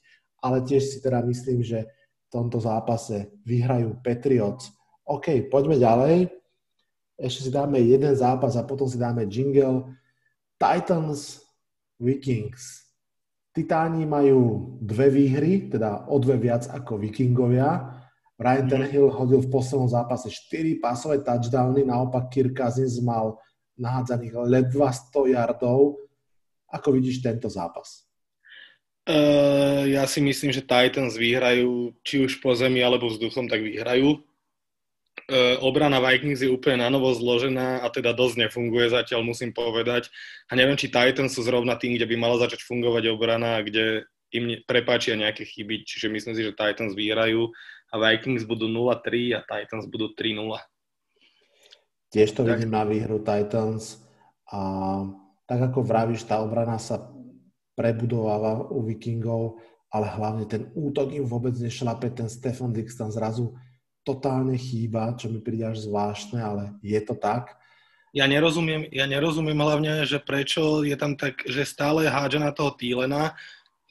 ale 0.47 0.62
tiež 0.62 0.83
si 0.83 0.99
teda 1.02 1.26
myslím, 1.26 1.66
že 1.66 1.90
v 1.90 2.28
tomto 2.30 2.62
zápase 2.62 3.35
vyhrajú 3.42 3.99
Patriots. 4.07 4.71
OK, 5.02 5.50
poďme 5.50 5.75
ďalej. 5.83 6.30
Ešte 7.19 7.40
si 7.47 7.50
dáme 7.50 7.83
jeden 7.83 8.14
zápas 8.14 8.54
a 8.54 8.62
potom 8.62 8.87
si 8.87 8.95
dáme 8.95 9.26
jingle. 9.26 9.99
Titans 10.54 11.42
Vikings. 11.99 12.89
Titáni 13.50 14.07
majú 14.07 14.75
dve 14.78 15.11
výhry, 15.11 15.66
teda 15.66 16.07
o 16.07 16.23
dve 16.23 16.38
viac 16.38 16.71
ako 16.71 17.02
Vikingovia. 17.02 17.99
Ryan 18.40 18.66
mhm. 18.66 18.71
Tannehill 18.71 19.09
hodil 19.11 19.40
v 19.42 19.52
poslednom 19.52 19.90
zápase 19.90 20.30
4 20.30 20.80
pasové 20.80 21.21
touchdowny, 21.21 21.85
naopak 21.85 22.30
Kirk 22.30 22.57
Cousins 22.57 23.02
mal 23.02 23.37
nahádzaných 23.76 24.35
ledva 24.47 24.95
100 24.95 25.35
yardov. 25.35 25.99
Ako 26.71 26.95
vidíš 26.95 27.21
tento 27.21 27.50
zápas? 27.50 28.07
Uh, 29.11 29.90
ja 29.90 30.07
si 30.07 30.23
myslím, 30.23 30.54
že 30.54 30.62
Titans 30.62 31.19
vyhrajú, 31.19 31.90
či 32.07 32.23
už 32.23 32.38
po 32.38 32.54
zemi 32.54 32.78
alebo 32.78 33.11
vzduchom, 33.11 33.50
tak 33.50 33.59
vyhrajú. 33.64 34.23
Uh, 35.31 35.62
obrana 35.62 36.02
Vikings 36.02 36.43
je 36.43 36.50
úplne 36.50 36.83
na 36.83 36.90
novo 36.90 37.14
zložená 37.14 37.87
a 37.87 37.87
teda 37.87 38.11
dosť 38.11 38.47
nefunguje 38.47 38.90
zatiaľ, 38.90 39.23
musím 39.23 39.55
povedať. 39.55 40.11
A 40.50 40.59
neviem, 40.59 40.75
či 40.75 40.90
Titans 40.90 41.38
sú 41.38 41.47
zrovna 41.47 41.79
tým, 41.79 41.95
kde 41.95 42.11
by 42.11 42.17
mala 42.19 42.43
začať 42.43 42.67
fungovať 42.67 43.14
obrana 43.14 43.62
kde 43.62 44.11
im 44.35 44.59
prepáčia 44.67 45.19
nejaké 45.19 45.47
chyby. 45.47 45.87
Čiže 45.87 46.11
myslím 46.11 46.35
si, 46.35 46.43
že 46.47 46.55
Titans 46.55 46.95
vyhrajú 46.95 47.50
a 47.90 47.95
Vikings 47.99 48.47
budú 48.47 48.71
0-3 48.71 49.38
a 49.38 49.40
Titans 49.43 49.87
budú 49.90 50.14
3-0. 50.14 50.59
Tiež 52.11 52.35
to 52.35 52.43
tak. 52.43 52.59
vidím 52.59 52.75
na 52.75 52.83
výhru 52.83 53.23
Titans 53.23 54.02
a 54.50 54.61
tak 55.47 55.61
ako 55.71 55.87
vravíš, 55.87 56.26
tá 56.26 56.43
obrana 56.43 56.79
sa 56.79 57.11
prebudováva 57.79 58.67
u 58.71 58.83
Vikingov, 58.83 59.62
ale 59.90 60.07
hlavne 60.11 60.47
ten 60.47 60.71
útok 60.75 61.11
im 61.14 61.26
vôbec 61.26 61.55
nešlape, 61.59 62.11
ten 62.14 62.31
Stefan 62.31 62.75
Dix 62.75 62.95
tam 62.95 63.11
zrazu 63.11 63.55
totálne 64.02 64.57
chýba, 64.57 65.14
čo 65.16 65.28
mi 65.28 65.38
príde 65.40 65.69
až 65.69 65.85
zvláštne, 65.85 66.40
ale 66.40 66.62
je 66.80 67.00
to 67.04 67.12
tak. 67.16 67.61
Ja 68.11 68.26
nerozumiem, 68.26 68.90
ja 68.90 69.07
nerozumiem 69.07 69.54
hlavne, 69.54 70.02
že 70.02 70.19
prečo 70.19 70.83
je 70.83 70.99
tam 70.99 71.14
tak, 71.14 71.47
že 71.47 71.62
stále 71.62 72.11
hádže 72.11 72.42
na 72.42 72.50
toho 72.50 72.75
Týlena, 72.75 73.38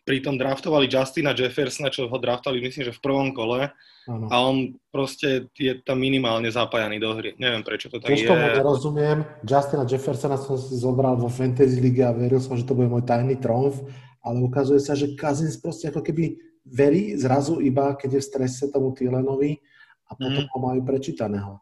pritom 0.09 0.41
draftovali 0.41 0.89
Justina 0.89 1.37
Jeffersona, 1.37 1.93
čo 1.93 2.09
ho 2.09 2.17
draftali 2.17 2.57
myslím, 2.65 2.89
že 2.89 2.97
v 2.97 3.03
prvom 3.05 3.29
kole 3.29 3.69
ano. 4.09 4.25
a 4.33 4.35
on 4.41 4.73
proste 4.89 5.53
je 5.53 5.77
tam 5.85 6.01
minimálne 6.01 6.49
zapájaný 6.49 6.97
do 6.97 7.13
hry. 7.13 7.37
Neviem, 7.37 7.61
prečo 7.61 7.93
to 7.93 8.01
tak 8.01 8.09
Tiež 8.09 8.25
je. 8.25 8.29
tomu 8.33 8.41
nerozumiem. 8.41 9.21
Justina 9.45 9.85
Jeffersona 9.85 10.41
som 10.41 10.57
si 10.57 10.73
zobral 10.81 11.13
vo 11.13 11.29
Fantasy 11.29 11.77
League 11.77 12.01
a 12.01 12.09
veril 12.09 12.41
som, 12.41 12.57
že 12.57 12.65
to 12.65 12.73
bude 12.73 12.89
môj 12.89 13.05
tajný 13.05 13.37
tromf, 13.37 13.77
ale 14.25 14.41
ukazuje 14.41 14.81
sa, 14.81 14.97
že 14.97 15.13
Cousins 15.13 15.61
proste 15.61 15.93
ako 15.93 16.01
keby 16.01 16.41
verí 16.65 17.13
zrazu 17.13 17.61
iba, 17.61 17.93
keď 17.93 18.17
je 18.17 18.21
v 18.25 18.29
strese 18.33 18.65
tomu 18.73 18.97
Thielenovi 18.97 19.61
a 20.09 20.17
potom 20.17 20.43
mm. 20.43 20.49
ho 20.49 20.57
majú 20.57 20.81
prečítaného. 20.81 21.61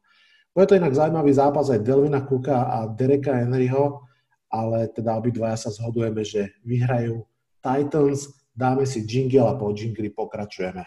Bude 0.56 0.74
to 0.74 0.80
inak 0.80 0.96
zaujímavý 0.96 1.32
zápas 1.38 1.70
aj 1.70 1.86
Delvina 1.86 2.26
Cooka 2.26 2.66
a 2.66 2.90
Dereka 2.90 3.38
Henryho, 3.38 4.08
ale 4.50 4.90
teda 4.90 5.20
obidvaja 5.20 5.54
sa 5.54 5.70
zhodujeme, 5.70 6.26
že 6.26 6.56
vyhrajú 6.66 7.22
Titans. 7.62 8.32
Dáme 8.58 8.90
si 8.90 9.06
jingle 9.06 9.46
a 9.46 9.54
po 9.54 9.70
jingli 9.70 10.10
pokračujeme. 10.10 10.82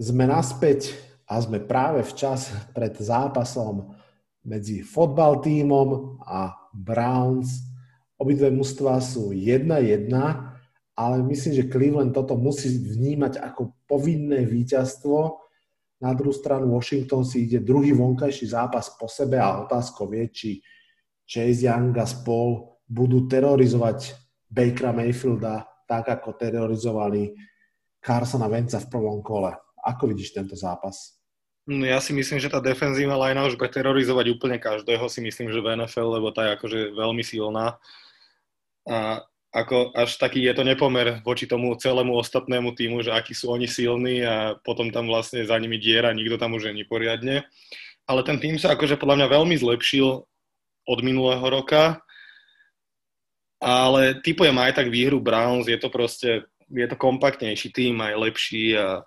Sme 0.00 0.24
naspäť 0.24 0.96
a 1.28 1.36
sme 1.44 1.60
práve 1.60 2.00
včas 2.08 2.48
pred 2.72 2.96
zápasom 2.96 3.92
medzi 4.42 4.80
fotbal 4.80 5.44
tímom 5.44 6.18
a 6.24 6.56
Browns. 6.72 7.68
Obidve 8.16 8.48
mužstva 8.48 8.96
sú 8.98 9.30
1-1, 9.30 10.08
ale 11.02 11.26
myslím, 11.26 11.58
že 11.58 11.70
Cleveland 11.70 12.14
toto 12.14 12.38
musí 12.38 12.70
vnímať 12.70 13.42
ako 13.42 13.74
povinné 13.90 14.46
víťazstvo. 14.46 15.42
Na 15.98 16.14
druhú 16.14 16.30
stranu 16.30 16.70
Washington 16.70 17.26
si 17.26 17.46
ide 17.46 17.58
druhý 17.58 17.90
vonkajší 17.90 18.54
zápas 18.54 18.94
po 18.94 19.10
sebe 19.10 19.42
a 19.42 19.62
otázkou 19.66 20.06
je, 20.14 20.24
či 20.30 20.50
Chase 21.26 21.66
Young 21.66 21.94
a 21.98 22.06
spol 22.06 22.78
budú 22.86 23.26
terorizovať 23.26 24.14
Bakera 24.46 24.94
Mayfielda 24.94 25.66
tak, 25.86 26.08
ako 26.08 26.38
terorizovali 26.38 27.34
Carsona 28.02 28.50
Venca 28.50 28.78
v 28.78 28.90
prvom 28.90 29.22
kole. 29.22 29.54
Ako 29.82 30.10
vidíš 30.10 30.34
tento 30.34 30.54
zápas? 30.54 31.18
No 31.62 31.86
ja 31.86 32.02
si 32.02 32.10
myslím, 32.10 32.42
že 32.42 32.50
tá 32.50 32.58
defenzívna 32.58 33.14
linea 33.14 33.46
už 33.46 33.54
bude 33.54 33.70
terorizovať 33.70 34.26
úplne 34.34 34.58
každého, 34.58 35.06
si 35.06 35.22
myslím, 35.22 35.54
že 35.54 35.62
v 35.62 35.78
NFL, 35.78 36.18
lebo 36.18 36.34
tá 36.34 36.50
je 36.50 36.54
akože 36.58 36.78
veľmi 36.98 37.22
silná. 37.22 37.78
A 38.82 39.22
ako 39.52 39.92
až 39.92 40.16
taký 40.16 40.40
je 40.48 40.56
to 40.56 40.64
nepomer 40.64 41.20
voči 41.20 41.44
tomu 41.44 41.76
celému 41.76 42.16
ostatnému 42.16 42.72
týmu, 42.72 43.04
že 43.04 43.12
akí 43.12 43.36
sú 43.36 43.52
oni 43.52 43.68
silní 43.68 44.24
a 44.24 44.56
potom 44.64 44.88
tam 44.88 45.04
vlastne 45.12 45.44
za 45.44 45.60
nimi 45.60 45.76
diera, 45.76 46.16
nikto 46.16 46.40
tam 46.40 46.56
už 46.56 46.72
není 46.72 46.88
poriadne. 46.88 47.44
Ale 48.08 48.24
ten 48.24 48.40
tým 48.40 48.56
sa 48.56 48.72
akože 48.72 48.96
podľa 48.96 49.22
mňa 49.22 49.28
veľmi 49.28 49.56
zlepšil 49.60 50.24
od 50.88 50.98
minulého 51.04 51.44
roka. 51.44 52.00
Ale 53.62 54.18
typujem 54.24 54.56
aj 54.58 54.82
tak 54.82 54.88
výhru 54.90 55.22
Browns, 55.22 55.70
je 55.70 55.78
to 55.78 55.86
proste, 55.92 56.48
je 56.66 56.86
to 56.88 56.96
kompaktnejší 56.98 57.70
tým, 57.70 58.00
aj 58.02 58.18
lepší 58.18 58.74
a 58.74 59.06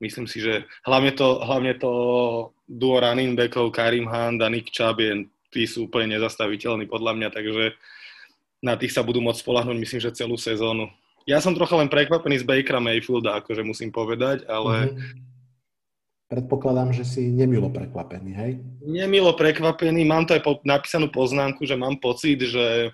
myslím 0.00 0.26
si, 0.26 0.42
že 0.42 0.64
hlavne 0.82 1.12
to, 1.14 1.44
hlavne 1.44 1.78
to 1.78 1.90
duo 2.66 2.98
running 2.98 3.38
backov 3.38 3.70
Karim 3.70 4.08
Hunt 4.08 4.42
a 4.42 4.48
Nick 4.50 4.74
Chubb 4.74 4.98
je, 4.98 5.30
tí 5.54 5.68
sú 5.68 5.86
úplne 5.86 6.18
nezastaviteľní 6.18 6.90
podľa 6.90 7.12
mňa, 7.20 7.28
takže 7.30 7.64
na 8.58 8.74
tých 8.74 8.94
sa 8.94 9.06
budú 9.06 9.22
môcť 9.22 9.42
spolahnúť, 9.42 9.76
myslím, 9.78 10.00
že 10.02 10.14
celú 10.14 10.34
sezónu. 10.34 10.90
Ja 11.28 11.38
som 11.44 11.52
trocha 11.52 11.76
len 11.76 11.92
prekvapený 11.92 12.40
z 12.40 12.48
Bakera 12.48 12.80
Mayfielda, 12.80 13.38
akože 13.38 13.62
musím 13.62 13.92
povedať, 13.92 14.48
ale 14.48 14.92
mm-hmm 14.92 15.28
Predpokladám, 16.28 16.92
že 16.92 17.08
si 17.08 17.32
nemilo 17.32 17.72
prekvapený, 17.72 18.30
hej? 18.36 18.52
Nemilo 18.84 19.32
prekvapený, 19.32 20.04
mám 20.04 20.28
to 20.28 20.36
aj 20.36 20.44
po, 20.44 20.60
napísanú 20.60 21.08
poznámku, 21.08 21.64
že 21.64 21.72
mám 21.72 21.96
pocit, 21.96 22.36
že 22.44 22.92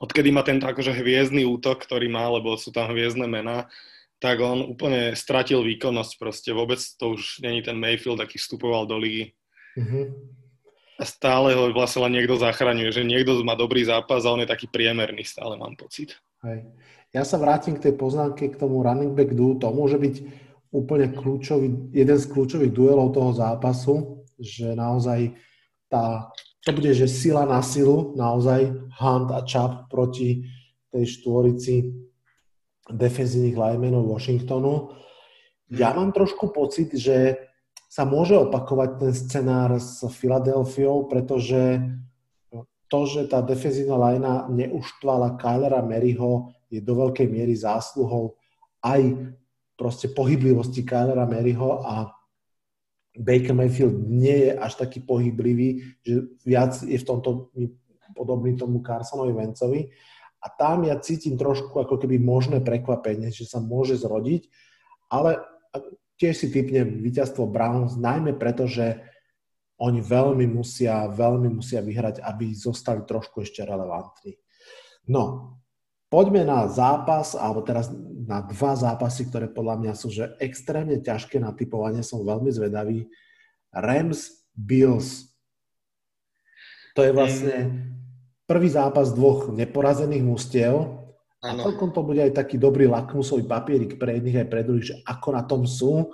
odkedy 0.00 0.32
má 0.32 0.40
tento 0.40 0.64
akože 0.64 0.96
hviezdny 0.96 1.44
útok, 1.44 1.84
ktorý 1.84 2.08
má, 2.08 2.24
lebo 2.32 2.56
sú 2.56 2.72
tam 2.72 2.88
hviezdne 2.88 3.28
mená, 3.28 3.68
tak 4.16 4.40
on 4.40 4.64
úplne 4.64 5.12
stratil 5.12 5.60
výkonnosť 5.60 6.12
proste. 6.16 6.56
Vôbec 6.56 6.80
to 6.80 7.20
už 7.20 7.44
není 7.44 7.60
ten 7.60 7.76
Mayfield, 7.76 8.24
aký 8.24 8.40
vstupoval 8.40 8.88
do 8.88 8.96
ligy. 8.96 9.36
Mm-hmm. 9.76 10.04
A 11.00 11.08
stále 11.08 11.56
ho 11.56 11.72
vlastne 11.72 12.04
len 12.04 12.20
niekto 12.20 12.36
zachraňuje, 12.36 12.92
že 12.92 13.08
niekto 13.08 13.40
má 13.40 13.56
dobrý 13.56 13.88
zápas 13.88 14.28
a 14.28 14.36
on 14.36 14.44
je 14.44 14.52
taký 14.52 14.68
priemerný, 14.68 15.24
stále 15.24 15.56
mám 15.56 15.72
pocit. 15.72 16.12
Hej. 16.44 16.68
Ja 17.16 17.24
sa 17.24 17.40
vrátim 17.40 17.80
k 17.80 17.88
tej 17.88 17.94
poznámke, 17.96 18.52
k 18.52 18.60
tomu 18.60 18.84
running 18.84 19.16
back 19.16 19.32
duo. 19.32 19.56
To 19.56 19.72
môže 19.72 19.96
byť 19.96 20.14
úplne 20.70 21.10
kľúčový, 21.10 21.90
jeden 21.90 22.18
z 22.20 22.26
kľúčových 22.30 22.70
duelov 22.70 23.16
toho 23.16 23.32
zápasu, 23.32 24.22
že 24.38 24.76
naozaj 24.76 25.34
tá, 25.90 26.30
to 26.62 26.70
bude, 26.70 26.92
že 26.94 27.10
sila 27.10 27.48
na 27.48 27.64
silu, 27.64 28.14
naozaj 28.14 28.70
Hunt 29.00 29.32
a 29.32 29.40
Chubb 29.42 29.90
proti 29.90 30.46
tej 30.92 31.04
štvorici 31.18 31.90
defenzívnych 32.92 33.56
linemenov 33.56 34.06
Washingtonu. 34.06 34.94
Ja 35.70 35.94
mám 35.94 36.14
trošku 36.14 36.50
pocit, 36.54 36.94
že 36.94 37.49
sa 37.90 38.06
môže 38.06 38.38
opakovať 38.38 39.02
ten 39.02 39.10
scenár 39.10 39.74
s 39.82 40.06
Filadelfiou, 40.06 41.10
pretože 41.10 41.82
to, 42.86 43.00
že 43.06 43.26
tá 43.26 43.42
defenzívna 43.42 43.98
lajna 43.98 44.46
neuštvala 44.46 45.34
Kylera 45.34 45.82
Maryho, 45.82 46.54
je 46.70 46.78
do 46.78 46.94
veľkej 46.94 47.26
miery 47.26 47.58
zásluhou 47.58 48.38
aj 48.86 49.34
proste 49.74 50.06
pohyblivosti 50.14 50.86
Kylera 50.86 51.26
Maryho 51.26 51.82
a 51.82 52.14
Baker 53.18 53.58
Mayfield 53.58 54.06
nie 54.06 54.46
je 54.46 54.50
až 54.54 54.78
taký 54.78 55.02
pohyblivý, 55.02 55.82
že 56.06 56.30
viac 56.46 56.78
je 56.78 56.94
v 56.94 57.06
tomto 57.06 57.50
podobný 58.14 58.54
tomu 58.54 58.86
Carsonovi 58.86 59.34
Vencovi. 59.34 59.90
A 60.40 60.46
tam 60.46 60.86
ja 60.86 60.94
cítim 61.02 61.34
trošku 61.34 61.74
ako 61.74 61.98
keby 61.98 62.22
možné 62.22 62.62
prekvapenie, 62.62 63.34
že 63.34 63.50
sa 63.50 63.58
môže 63.58 63.98
zrodiť, 63.98 64.46
ale 65.10 65.42
tiež 66.20 66.34
si 66.36 66.52
typnem 66.52 67.00
víťazstvo 67.00 67.48
Browns, 67.48 67.96
najmä 67.96 68.36
preto, 68.36 68.68
že 68.68 69.00
oni 69.80 70.04
veľmi 70.04 70.44
musia, 70.44 71.08
veľmi 71.08 71.48
musia 71.48 71.80
vyhrať, 71.80 72.20
aby 72.20 72.52
zostali 72.52 73.08
trošku 73.08 73.40
ešte 73.40 73.64
relevantní. 73.64 74.36
No, 75.08 75.56
Poďme 76.10 76.42
na 76.42 76.66
zápas, 76.66 77.38
alebo 77.38 77.62
teraz 77.62 77.86
na 78.26 78.42
dva 78.42 78.74
zápasy, 78.74 79.30
ktoré 79.30 79.46
podľa 79.46 79.78
mňa 79.78 79.92
sú 79.94 80.10
že 80.10 80.34
extrémne 80.42 80.98
ťažké 80.98 81.38
na 81.38 81.54
typovanie, 81.54 82.02
som 82.02 82.26
veľmi 82.26 82.50
zvedavý. 82.50 83.06
Rams, 83.70 84.42
Bills. 84.50 85.30
To 86.98 87.06
je 87.06 87.14
vlastne 87.14 87.86
prvý 88.50 88.66
zápas 88.74 89.14
dvoch 89.14 89.54
neporazených 89.54 90.26
mustiev. 90.26 90.99
A 91.40 91.56
celkom 91.56 91.88
to 91.88 92.04
bude 92.04 92.20
aj 92.20 92.36
taký 92.36 92.60
dobrý 92.60 92.84
lakmusový 92.84 93.48
papierik 93.48 93.96
pre 93.96 94.20
jedných 94.20 94.44
aj 94.44 94.48
pre 94.52 94.60
druhých, 94.60 94.88
že 94.92 94.96
ako 95.08 95.28
na 95.32 95.42
tom 95.48 95.64
sú. 95.64 96.12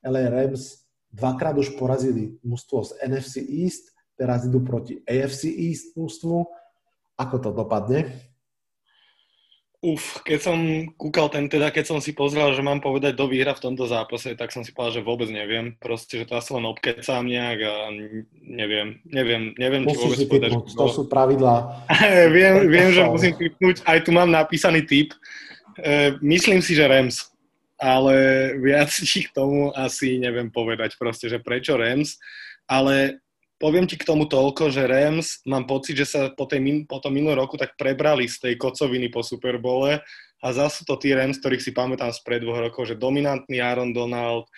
LA 0.00 0.30
Rams 0.30 0.80
Dvakrát 1.10 1.58
už 1.58 1.74
porazili 1.74 2.38
mužstvo 2.46 2.86
z 2.86 2.90
NFC 3.02 3.42
East, 3.42 3.90
teraz 4.14 4.46
idú 4.46 4.62
proti 4.62 5.02
AFC 5.02 5.50
East 5.50 5.98
mužstvu. 5.98 6.46
Ako 7.18 7.36
to 7.42 7.50
dopadne? 7.50 8.29
Uf, 9.80 10.20
keď 10.28 10.38
som 10.44 10.58
kúkal 10.92 11.32
ten, 11.32 11.48
teda 11.48 11.72
keď 11.72 11.88
som 11.88 11.98
si 12.04 12.12
pozrel, 12.12 12.52
že 12.52 12.60
mám 12.60 12.84
povedať, 12.84 13.16
do 13.16 13.24
výhra 13.24 13.56
v 13.56 13.64
tomto 13.64 13.88
zápase, 13.88 14.36
tak 14.36 14.52
som 14.52 14.60
si 14.60 14.76
povedal, 14.76 15.00
že 15.00 15.08
vôbec 15.08 15.32
neviem. 15.32 15.72
Proste, 15.80 16.20
že 16.20 16.28
to 16.28 16.36
asi 16.36 16.52
len 16.52 16.68
obkecám 16.68 17.24
nejak 17.24 17.58
a 17.64 17.88
neviem, 18.44 19.00
neviem, 19.08 19.56
neviem, 19.56 19.88
či 19.88 19.96
vôbec 19.96 20.20
povedať. 20.28 20.50
Typnúť, 20.52 20.76
to 20.76 20.86
sú 20.92 21.02
pravidlá. 21.08 21.88
viem, 22.36 22.68
viem, 22.68 22.92
že 22.92 23.08
musím 23.08 23.32
typnúť, 23.32 23.80
aj 23.88 23.98
tu 24.04 24.12
mám 24.12 24.28
napísaný 24.28 24.84
typ. 24.84 25.16
E, 25.80 26.12
myslím 26.20 26.60
si, 26.60 26.76
že 26.76 26.84
Rams, 26.84 27.32
ale 27.80 28.14
viac 28.60 28.92
k 29.24 29.32
tomu 29.32 29.72
asi 29.72 30.20
neviem 30.20 30.52
povedať 30.52 31.00
proste, 31.00 31.32
že 31.32 31.40
prečo 31.40 31.80
Rams, 31.80 32.20
ale 32.68 33.24
poviem 33.60 33.84
ti 33.84 34.00
k 34.00 34.08
tomu 34.08 34.24
toľko, 34.24 34.72
že 34.72 34.88
Rams, 34.88 35.44
mám 35.44 35.68
pocit, 35.68 36.00
že 36.00 36.08
sa 36.08 36.20
po, 36.32 36.48
tej, 36.48 36.88
po 36.88 36.96
tom 36.98 37.12
minulom 37.12 37.44
roku 37.44 37.60
tak 37.60 37.76
prebrali 37.76 38.24
z 38.24 38.40
tej 38.40 38.54
kocoviny 38.56 39.12
po 39.12 39.20
Superbole 39.20 40.00
a 40.40 40.46
zase 40.56 40.88
to 40.88 40.96
tí 40.96 41.12
Rams, 41.12 41.36
ktorých 41.36 41.60
si 41.60 41.76
pamätám 41.76 42.08
spred 42.16 42.40
dvoch 42.40 42.64
rokov, 42.64 42.88
že 42.88 42.96
dominantný 42.96 43.60
Aaron 43.60 43.92
Donald 43.92 44.48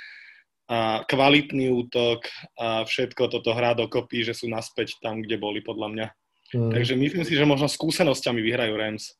a 0.70 1.02
kvalitný 1.04 1.74
útok 1.74 2.30
a 2.54 2.86
všetko 2.86 3.26
toto 3.26 3.50
hrá 3.52 3.74
dokopy, 3.74 4.22
že 4.22 4.38
sú 4.38 4.46
naspäť 4.46 4.96
tam, 5.02 5.18
kde 5.18 5.36
boli 5.36 5.58
podľa 5.58 5.88
mňa. 5.90 6.06
Hmm. 6.54 6.70
Takže 6.70 6.94
myslím 6.94 7.26
si, 7.26 7.34
že 7.34 7.42
možno 7.42 7.66
skúsenosťami 7.66 8.38
vyhrajú 8.38 8.72
Rams. 8.78 9.18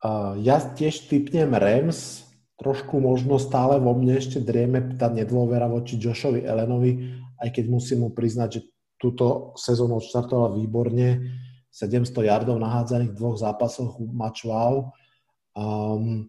Uh, 0.00 0.40
ja 0.40 0.62
tiež 0.62 1.10
typnem 1.12 1.52
Rams, 1.52 2.24
trošku 2.56 2.98
možno 2.98 3.36
stále 3.36 3.78
vo 3.78 3.92
mne 3.94 4.18
ešte 4.18 4.40
drieme 4.42 4.96
tá 4.96 5.12
nedôvera 5.12 5.68
voči 5.70 6.00
Joshovi 6.00 6.42
Elenovi, 6.42 7.18
aj 7.38 7.48
keď 7.54 7.64
musím 7.70 8.06
mu 8.06 8.10
priznať, 8.10 8.48
že 8.50 8.60
túto 8.98 9.54
sezónu 9.54 10.02
odštartoval 10.02 10.58
výborne, 10.58 11.38
700 11.70 12.10
yardov 12.26 12.58
nahádzaných 12.58 13.14
v 13.14 13.18
dvoch 13.18 13.38
zápasoch, 13.38 14.02
match 14.10 14.42
wow. 14.42 14.90
Um, 15.54 16.26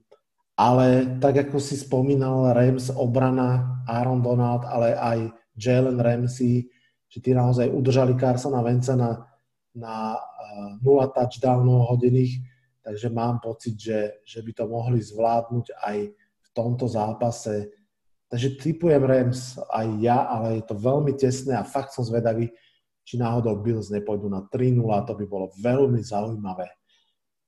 ale 0.53 1.17
tak 1.17 1.49
ako 1.49 1.57
si 1.57 1.79
spomínal, 1.79 2.53
Rams, 2.53 2.93
obrana, 2.93 3.81
Aaron 3.87 4.21
Donald, 4.21 4.67
ale 4.67 4.93
aj 4.93 5.33
Jalen 5.57 5.97
Ramsey, 5.97 6.69
že 7.09 7.17
tí 7.23 7.33
naozaj 7.33 7.71
udržali 7.71 8.13
Carsona 8.19 8.61
Venca 8.61 8.93
na, 8.93 9.25
na 9.73 10.19
uh, 10.19 10.77
0 10.83 11.09
touchdownov 11.15 11.95
hodených, 11.95 12.43
takže 12.85 13.07
mám 13.09 13.41
pocit, 13.41 13.79
že, 13.79 14.21
že 14.21 14.45
by 14.45 14.51
to 14.53 14.65
mohli 14.69 15.01
zvládnuť 15.01 15.65
aj 15.79 15.97
v 16.13 16.47
tomto 16.53 16.85
zápase 16.85 17.78
Takže 18.29 18.61
typujem 18.61 19.01
Rams 19.01 19.57
aj 19.73 19.87
ja, 20.05 20.29
ale 20.29 20.61
je 20.61 20.63
to 20.69 20.77
veľmi 20.77 21.17
tesné 21.17 21.57
a 21.57 21.65
fakt 21.65 21.97
som 21.97 22.05
zvedavý, 22.05 22.53
či 23.01 23.17
náhodou 23.17 23.57
Bills 23.57 23.89
nepôjdu 23.89 24.29
na 24.29 24.45
3-0 24.45 24.85
a 24.93 25.01
to 25.01 25.17
by 25.17 25.25
bolo 25.25 25.49
veľmi 25.57 25.97
zaujímavé. 25.97 26.69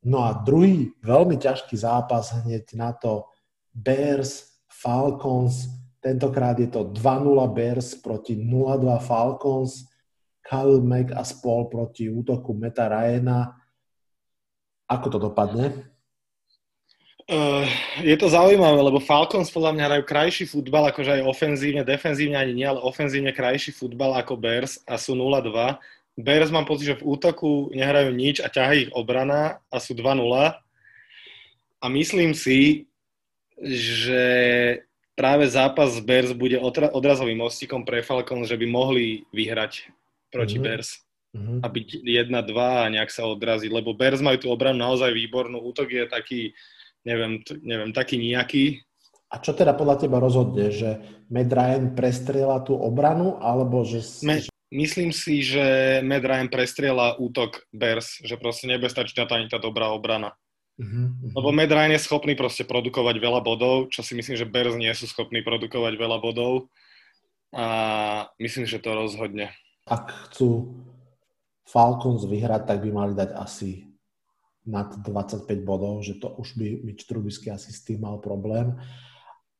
No 0.01 0.25
a 0.25 0.33
druhý 0.41 0.89
veľmi 1.05 1.38
ťažký 1.38 1.77
zápas 1.77 2.33
hneď 2.41 2.73
na 2.73 2.97
to 2.97 3.29
Bears, 3.69 4.50
Falcons, 4.65 5.69
tentokrát 6.01 6.57
je 6.57 6.65
to 6.65 6.89
2-0 6.89 7.38
Bears 7.53 7.93
proti 8.01 8.33
0-2 8.33 8.97
Falcons, 9.05 9.85
Khalil 10.41 10.81
Mack 10.81 11.13
a 11.13 11.21
spol 11.21 11.69
proti 11.69 12.09
útoku 12.09 12.57
Meta 12.57 12.89
Ryana. 12.89 13.53
Ako 14.89 15.13
to 15.13 15.21
dopadne? 15.21 15.90
Uh, 17.31 17.63
je 18.03 18.11
to 18.19 18.27
zaujímavé, 18.27 18.75
lebo 18.83 19.00
Falcons 19.00 19.47
podľa 19.47 19.71
mňa 19.71 19.83
hrajú 19.88 20.03
krajší 20.03 20.43
futbal, 20.51 20.91
akože 20.91 21.15
aj 21.15 21.31
ofenzívne, 21.31 21.88
defenzívne 21.88 22.35
ani 22.35 22.51
nie, 22.51 22.67
ale 22.67 22.83
ofenzívne 22.83 23.31
krajší 23.31 23.71
futbal 23.71 24.19
ako 24.19 24.35
Bears 24.35 24.83
a 24.83 25.00
sú 25.00 25.15
0-2. 25.15 25.47
Bears 26.19 26.51
mám 26.51 26.67
pocit, 26.67 26.91
že 26.91 26.99
v 26.99 27.15
útoku 27.15 27.71
nehrajú 27.71 28.12
nič 28.12 28.43
a 28.43 28.51
ťaha 28.51 28.73
ich 28.75 28.89
obrana 28.91 29.63
a 29.71 29.79
sú 29.79 29.95
2-0. 29.95 30.19
A 31.79 31.86
myslím 31.88 32.36
si, 32.36 32.91
že 33.63 34.23
práve 35.15 35.47
zápas 35.47 35.95
z 35.95 36.03
Bears 36.03 36.36
bude 36.36 36.60
odrazovým 36.91 37.39
mostíkom 37.39 37.88
pre 37.88 38.03
Falcons, 38.03 38.51
že 38.51 38.60
by 38.60 38.67
mohli 38.67 39.23
vyhrať 39.32 39.88
proti 40.36 40.60
mm-hmm. 40.60 40.67
Bears. 40.67 40.99
Mm-hmm. 41.32 41.60
A 41.63 41.67
byť 41.71 41.88
1-2 42.27 42.60
a 42.60 42.91
nejak 42.91 43.08
sa 43.08 43.23
odraziť, 43.23 43.71
lebo 43.71 43.95
Bears 43.95 44.19
majú 44.19 44.36
tú 44.36 44.47
obranu 44.51 44.84
naozaj 44.84 45.15
výbornú, 45.15 45.63
útok 45.63 45.95
je 45.95 46.03
taký 46.12 46.41
neviem, 47.05 47.41
neviem, 47.61 47.91
taký 47.93 48.17
nejaký. 48.21 48.81
A 49.31 49.39
čo 49.39 49.55
teda 49.55 49.71
podľa 49.71 50.03
teba 50.03 50.19
rozhodne, 50.19 50.75
že 50.75 50.99
Matt 51.31 51.51
Ryan 51.55 51.95
prestrela 51.95 52.59
tú 52.59 52.75
obranu, 52.75 53.39
alebo 53.39 53.87
že... 53.87 54.03
Me, 54.27 54.43
myslím 54.75 55.15
si, 55.15 55.39
že 55.39 55.99
Matt 56.03 56.27
Ryan 56.27 56.49
prestrela 56.51 57.15
útok 57.15 57.63
Bears, 57.71 58.19
že 58.27 58.35
proste 58.35 58.67
nebude 58.67 58.91
stačiť 58.91 59.15
na 59.23 59.25
to 59.27 59.33
ani 59.39 59.47
tá 59.47 59.55
dobrá 59.55 59.87
obrana. 59.95 60.35
Uh-huh, 60.81 61.13
Lebo 61.37 61.55
Matt 61.55 61.71
Ryan 61.71 61.95
je 61.95 62.03
schopný 62.03 62.33
proste 62.35 62.67
produkovať 62.67 63.15
veľa 63.23 63.39
bodov, 63.39 63.87
čo 63.87 64.03
si 64.03 64.19
myslím, 64.19 64.35
že 64.35 64.49
Bears 64.49 64.75
nie 64.75 64.91
sú 64.91 65.07
schopní 65.07 65.45
produkovať 65.45 65.93
veľa 65.95 66.17
bodov. 66.19 66.67
A 67.51 67.67
myslím, 68.39 68.63
že 68.63 68.79
to 68.79 68.95
rozhodne. 68.95 69.51
Ak 69.87 70.11
chcú 70.27 70.79
Falcons 71.67 72.23
vyhrať, 72.27 72.67
tak 72.67 72.83
by 72.83 72.89
mali 72.91 73.13
dať 73.15 73.35
asi 73.35 73.90
nad 74.65 74.93
25 74.93 75.45
bodov, 75.65 76.06
že 76.06 76.21
to 76.21 76.30
už 76.38 76.54
by 76.54 76.86
Mitch 76.86 77.10
Trubisky 77.10 77.50
asi 77.50 77.74
s 77.74 77.82
tým 77.82 78.06
mal 78.06 78.21
problém. 78.21 78.78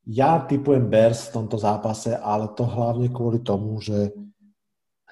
Ja 0.06 0.42
typujem 0.42 0.90
Bears 0.90 1.30
v 1.30 1.42
tomto 1.42 1.58
zápase, 1.58 2.14
ale 2.18 2.50
to 2.54 2.66
hlavne 2.66 3.10
kvôli 3.10 3.42
tomu, 3.42 3.82
že 3.82 4.14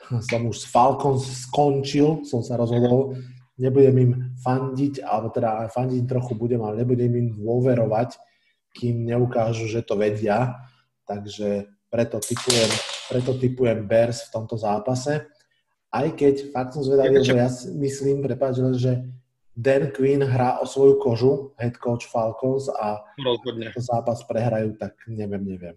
som 0.29 0.45
už 0.45 0.57
s 0.61 0.65
Falcons 0.69 1.25
skončil, 1.49 2.25
som 2.25 2.45
sa 2.45 2.57
rozhodol, 2.57 3.17
nebudem 3.59 3.95
im 3.97 4.11
fandiť, 4.39 5.03
alebo 5.03 5.29
teda 5.33 5.67
fandiť 5.69 6.03
trochu 6.07 6.33
budem, 6.33 6.61
ale 6.63 6.81
nebudem 6.81 7.11
im 7.11 7.27
dôverovať, 7.35 8.15
kým 8.73 9.03
neukážu, 9.09 9.67
že 9.67 9.81
to 9.81 9.97
vedia. 9.97 10.55
Takže 11.09 11.65
preto 11.89 12.21
typujem, 12.21 12.69
preto 13.09 13.33
typujem 13.33 13.89
Bears 13.89 14.29
v 14.29 14.33
tomto 14.37 14.55
zápase. 14.55 15.25
Aj 15.89 16.05
keď 16.13 16.53
fakt 16.53 16.77
som 16.77 16.85
zvedavý, 16.85 17.25
že 17.25 17.33
ja 17.33 17.49
myslím, 17.81 18.21
prepáč, 18.21 18.61
že 18.77 19.09
Dan 19.59 19.91
Quinn 19.91 20.23
hrá 20.23 20.63
o 20.63 20.65
svoju 20.65 20.95
kožu, 21.03 21.51
head 21.59 21.75
coach 21.75 22.07
Falcons 22.07 22.71
a 22.71 23.03
Rozhodne. 23.19 23.75
zápas 23.75 24.23
prehrajú, 24.23 24.79
tak 24.79 24.95
neviem, 25.11 25.43
neviem. 25.43 25.75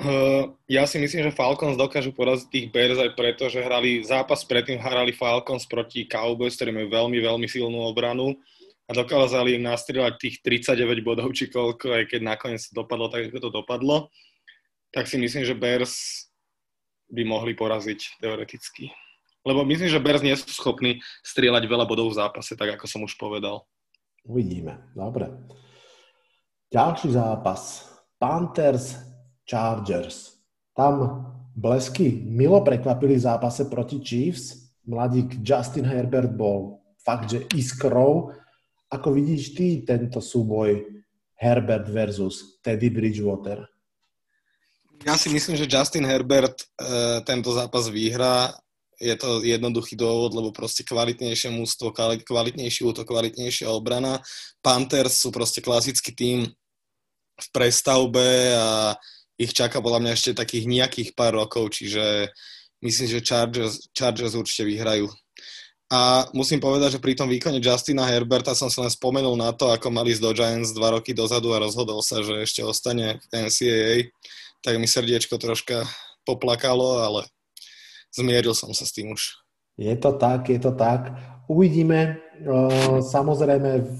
Uh, 0.00 0.56
ja 0.64 0.88
si 0.88 0.96
myslím, 0.96 1.28
že 1.28 1.36
Falcons 1.36 1.76
dokážu 1.76 2.16
poraziť 2.16 2.48
tých 2.48 2.66
Bears 2.72 2.96
aj 2.96 3.12
preto, 3.12 3.52
že 3.52 3.60
hrali 3.60 4.00
zápas 4.00 4.40
predtým 4.48 4.80
hrali 4.80 5.12
Falcons 5.12 5.68
proti 5.68 6.08
Cowboys, 6.08 6.56
ktorí 6.56 6.72
majú 6.72 6.88
veľmi, 6.88 7.20
veľmi 7.20 7.44
silnú 7.44 7.84
obranu 7.84 8.32
a 8.88 8.96
dokázali 8.96 9.60
im 9.60 9.68
nastrieľať 9.68 10.16
tých 10.16 10.36
39 10.40 11.04
bodov 11.04 11.28
či 11.36 11.52
koľko, 11.52 11.92
aj 11.92 12.08
keď 12.08 12.20
nakoniec 12.24 12.64
to 12.64 12.72
dopadlo 12.72 13.12
tak, 13.12 13.28
ako 13.28 13.38
to 13.44 13.50
dopadlo, 13.52 14.08
tak 14.88 15.04
si 15.04 15.20
myslím, 15.20 15.44
že 15.44 15.52
Bears 15.52 16.24
by 17.12 17.28
mohli 17.28 17.52
poraziť 17.52 18.24
teoreticky. 18.24 18.88
Lebo 19.42 19.66
myslím, 19.66 19.90
že 19.90 20.02
Bears 20.02 20.22
nie 20.22 20.34
sú 20.38 20.46
schopní 20.54 21.02
strieľať 21.26 21.66
veľa 21.66 21.82
bodov 21.86 22.14
v 22.14 22.18
zápase, 22.22 22.54
tak 22.54 22.78
ako 22.78 22.86
som 22.86 23.02
už 23.02 23.18
povedal. 23.18 23.66
Uvidíme. 24.22 24.86
Dobre. 24.94 25.26
Ďalší 26.70 27.18
zápas. 27.18 27.90
Panthers 28.22 29.02
Chargers. 29.42 30.38
Tam 30.72 31.26
blesky 31.58 32.22
milo 32.22 32.62
prekvapili 32.62 33.18
v 33.18 33.26
zápase 33.26 33.66
proti 33.66 33.98
Chiefs. 33.98 34.72
Mladík 34.86 35.42
Justin 35.42 35.84
Herbert 35.84 36.30
bol 36.32 36.78
fakt, 37.02 37.34
že 37.34 37.44
iskrou. 37.58 38.30
Ako 38.94 39.10
vidíš 39.10 39.58
ty 39.58 39.82
tento 39.82 40.22
súboj 40.22 40.86
Herbert 41.34 41.90
versus 41.90 42.62
Teddy 42.62 42.94
Bridgewater? 42.94 43.66
Ja 45.02 45.18
si 45.18 45.34
myslím, 45.34 45.58
že 45.58 45.66
Justin 45.66 46.06
Herbert 46.06 46.62
e, 46.62 46.66
tento 47.26 47.50
zápas 47.50 47.90
vyhrá 47.90 48.54
je 49.00 49.14
to 49.16 49.40
jednoduchý 49.40 49.96
dôvod, 49.96 50.36
lebo 50.36 50.54
proste 50.54 50.84
kvalitnejšie 50.84 51.52
mústvo, 51.54 51.92
kvalitnejší 51.94 52.82
útok, 52.84 53.08
kvalitnejšia 53.08 53.70
obrana. 53.72 54.20
Panthers 54.60 55.22
sú 55.22 55.32
proste 55.32 55.64
klasický 55.64 56.12
tým 56.12 56.38
v 57.38 57.46
prestavbe 57.50 58.54
a 58.54 58.94
ich 59.40 59.56
čaká 59.56 59.82
podľa 59.82 60.00
mňa 60.06 60.12
ešte 60.12 60.38
takých 60.38 60.64
nejakých 60.68 61.08
pár 61.18 61.34
rokov, 61.34 61.74
čiže 61.74 62.30
myslím, 62.84 63.08
že 63.08 63.24
Chargers, 63.24 63.90
Chargers 63.96 64.38
určite 64.38 64.68
vyhrajú. 64.68 65.10
A 65.92 66.24
musím 66.32 66.56
povedať, 66.56 66.96
že 66.96 67.04
pri 67.04 67.12
tom 67.12 67.28
výkone 67.28 67.60
Justina 67.60 68.08
Herberta 68.08 68.56
som 68.56 68.72
sa 68.72 68.80
len 68.80 68.92
spomenul 68.92 69.36
na 69.36 69.52
to, 69.52 69.68
ako 69.68 69.92
mali 69.92 70.16
z 70.16 70.24
do 70.24 70.32
Giants 70.32 70.72
dva 70.72 70.96
roky 70.96 71.12
dozadu 71.12 71.52
a 71.52 71.60
rozhodol 71.60 72.00
sa, 72.00 72.24
že 72.24 72.48
ešte 72.48 72.64
ostane 72.64 73.20
v 73.28 73.44
NCAA, 73.44 73.96
tak 74.64 74.80
mi 74.80 74.88
srdiečko 74.88 75.36
troška 75.36 75.84
poplakalo, 76.24 77.04
ale 77.04 77.28
zmieril 78.12 78.52
som 78.52 78.70
sa 78.76 78.84
s 78.84 78.92
tým 78.92 79.10
už. 79.16 79.40
Je 79.80 79.92
to 79.96 80.12
tak, 80.20 80.52
je 80.52 80.60
to 80.60 80.76
tak. 80.76 81.16
Uvidíme. 81.48 82.20
Samozrejme, 83.00 83.70
v 83.82 83.94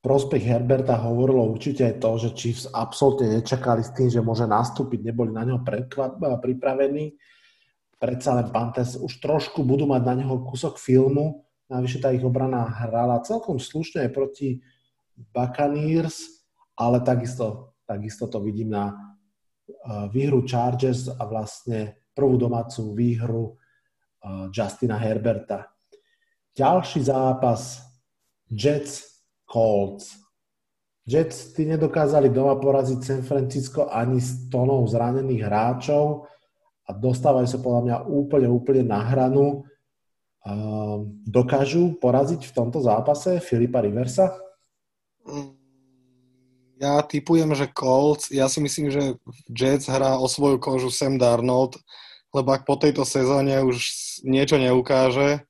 prospech 0.00 0.42
Herberta 0.42 0.96
hovorilo 0.96 1.44
určite 1.52 1.84
aj 1.84 1.94
to, 2.00 2.10
že 2.16 2.34
Chiefs 2.34 2.64
absolútne 2.72 3.36
nečakali 3.36 3.84
s 3.84 3.92
tým, 3.92 4.08
že 4.08 4.24
môže 4.24 4.48
nastúpiť, 4.48 5.12
neboli 5.12 5.30
na 5.34 5.44
neho 5.44 5.60
pripravení. 6.40 7.12
Predsa 7.96 8.36
len 8.36 8.48
Panthers 8.52 8.96
už 9.00 9.18
trošku 9.20 9.64
budú 9.64 9.88
mať 9.88 10.02
na 10.04 10.14
neho 10.24 10.36
kúsok 10.44 10.76
filmu, 10.76 11.44
navyše 11.66 11.98
tá 11.98 12.12
ich 12.12 12.22
obrana 12.22 12.68
hrala 12.68 13.24
celkom 13.24 13.56
slušne 13.56 14.04
aj 14.06 14.10
proti 14.12 14.60
Buccaneers, 15.32 16.44
ale 16.76 17.00
takisto, 17.00 17.72
takisto 17.88 18.28
to 18.28 18.38
vidím 18.44 18.76
na 18.76 18.92
uh, 18.92 20.06
výhru 20.12 20.44
Chargers 20.44 21.08
a 21.08 21.24
vlastne 21.24 21.96
prvú 22.16 22.40
domácu 22.40 22.96
výhru 22.96 23.52
uh, 23.52 24.48
Justina 24.48 24.96
Herberta. 24.96 25.68
Ďalší 26.56 27.04
zápas 27.04 27.84
Jets 28.48 29.20
Colts. 29.44 30.16
Jets 31.04 31.52
ty 31.52 31.68
nedokázali 31.68 32.32
doma 32.32 32.56
poraziť 32.56 32.98
San 33.04 33.22
Francisco 33.22 33.92
ani 33.92 34.18
s 34.18 34.48
tónou 34.48 34.88
zranených 34.88 35.44
hráčov 35.44 36.26
a 36.88 36.90
dostávajú 36.96 37.46
sa 37.46 37.60
podľa 37.60 37.82
mňa 37.84 37.96
úplne, 38.08 38.48
úplne 38.48 38.82
na 38.88 39.04
hranu. 39.04 39.68
Uh, 40.46 41.02
dokážu 41.26 41.98
poraziť 41.98 42.46
v 42.48 42.54
tomto 42.54 42.78
zápase 42.78 43.42
Filipa 43.42 43.82
Riversa? 43.82 44.38
Mm, 45.26 45.58
ja 46.78 47.02
typujem, 47.02 47.50
že 47.56 47.66
Colts. 47.72 48.30
Ja 48.30 48.46
si 48.46 48.62
myslím, 48.62 48.94
že 48.94 49.18
Jets 49.50 49.90
hrá 49.90 50.20
o 50.20 50.30
svoju 50.30 50.62
kožu 50.62 50.92
Sam 50.92 51.18
Darnold, 51.18 51.80
lebo 52.36 52.52
ak 52.52 52.68
po 52.68 52.76
tejto 52.76 53.08
sezóne 53.08 53.64
už 53.64 53.80
niečo 54.28 54.60
neukáže, 54.60 55.48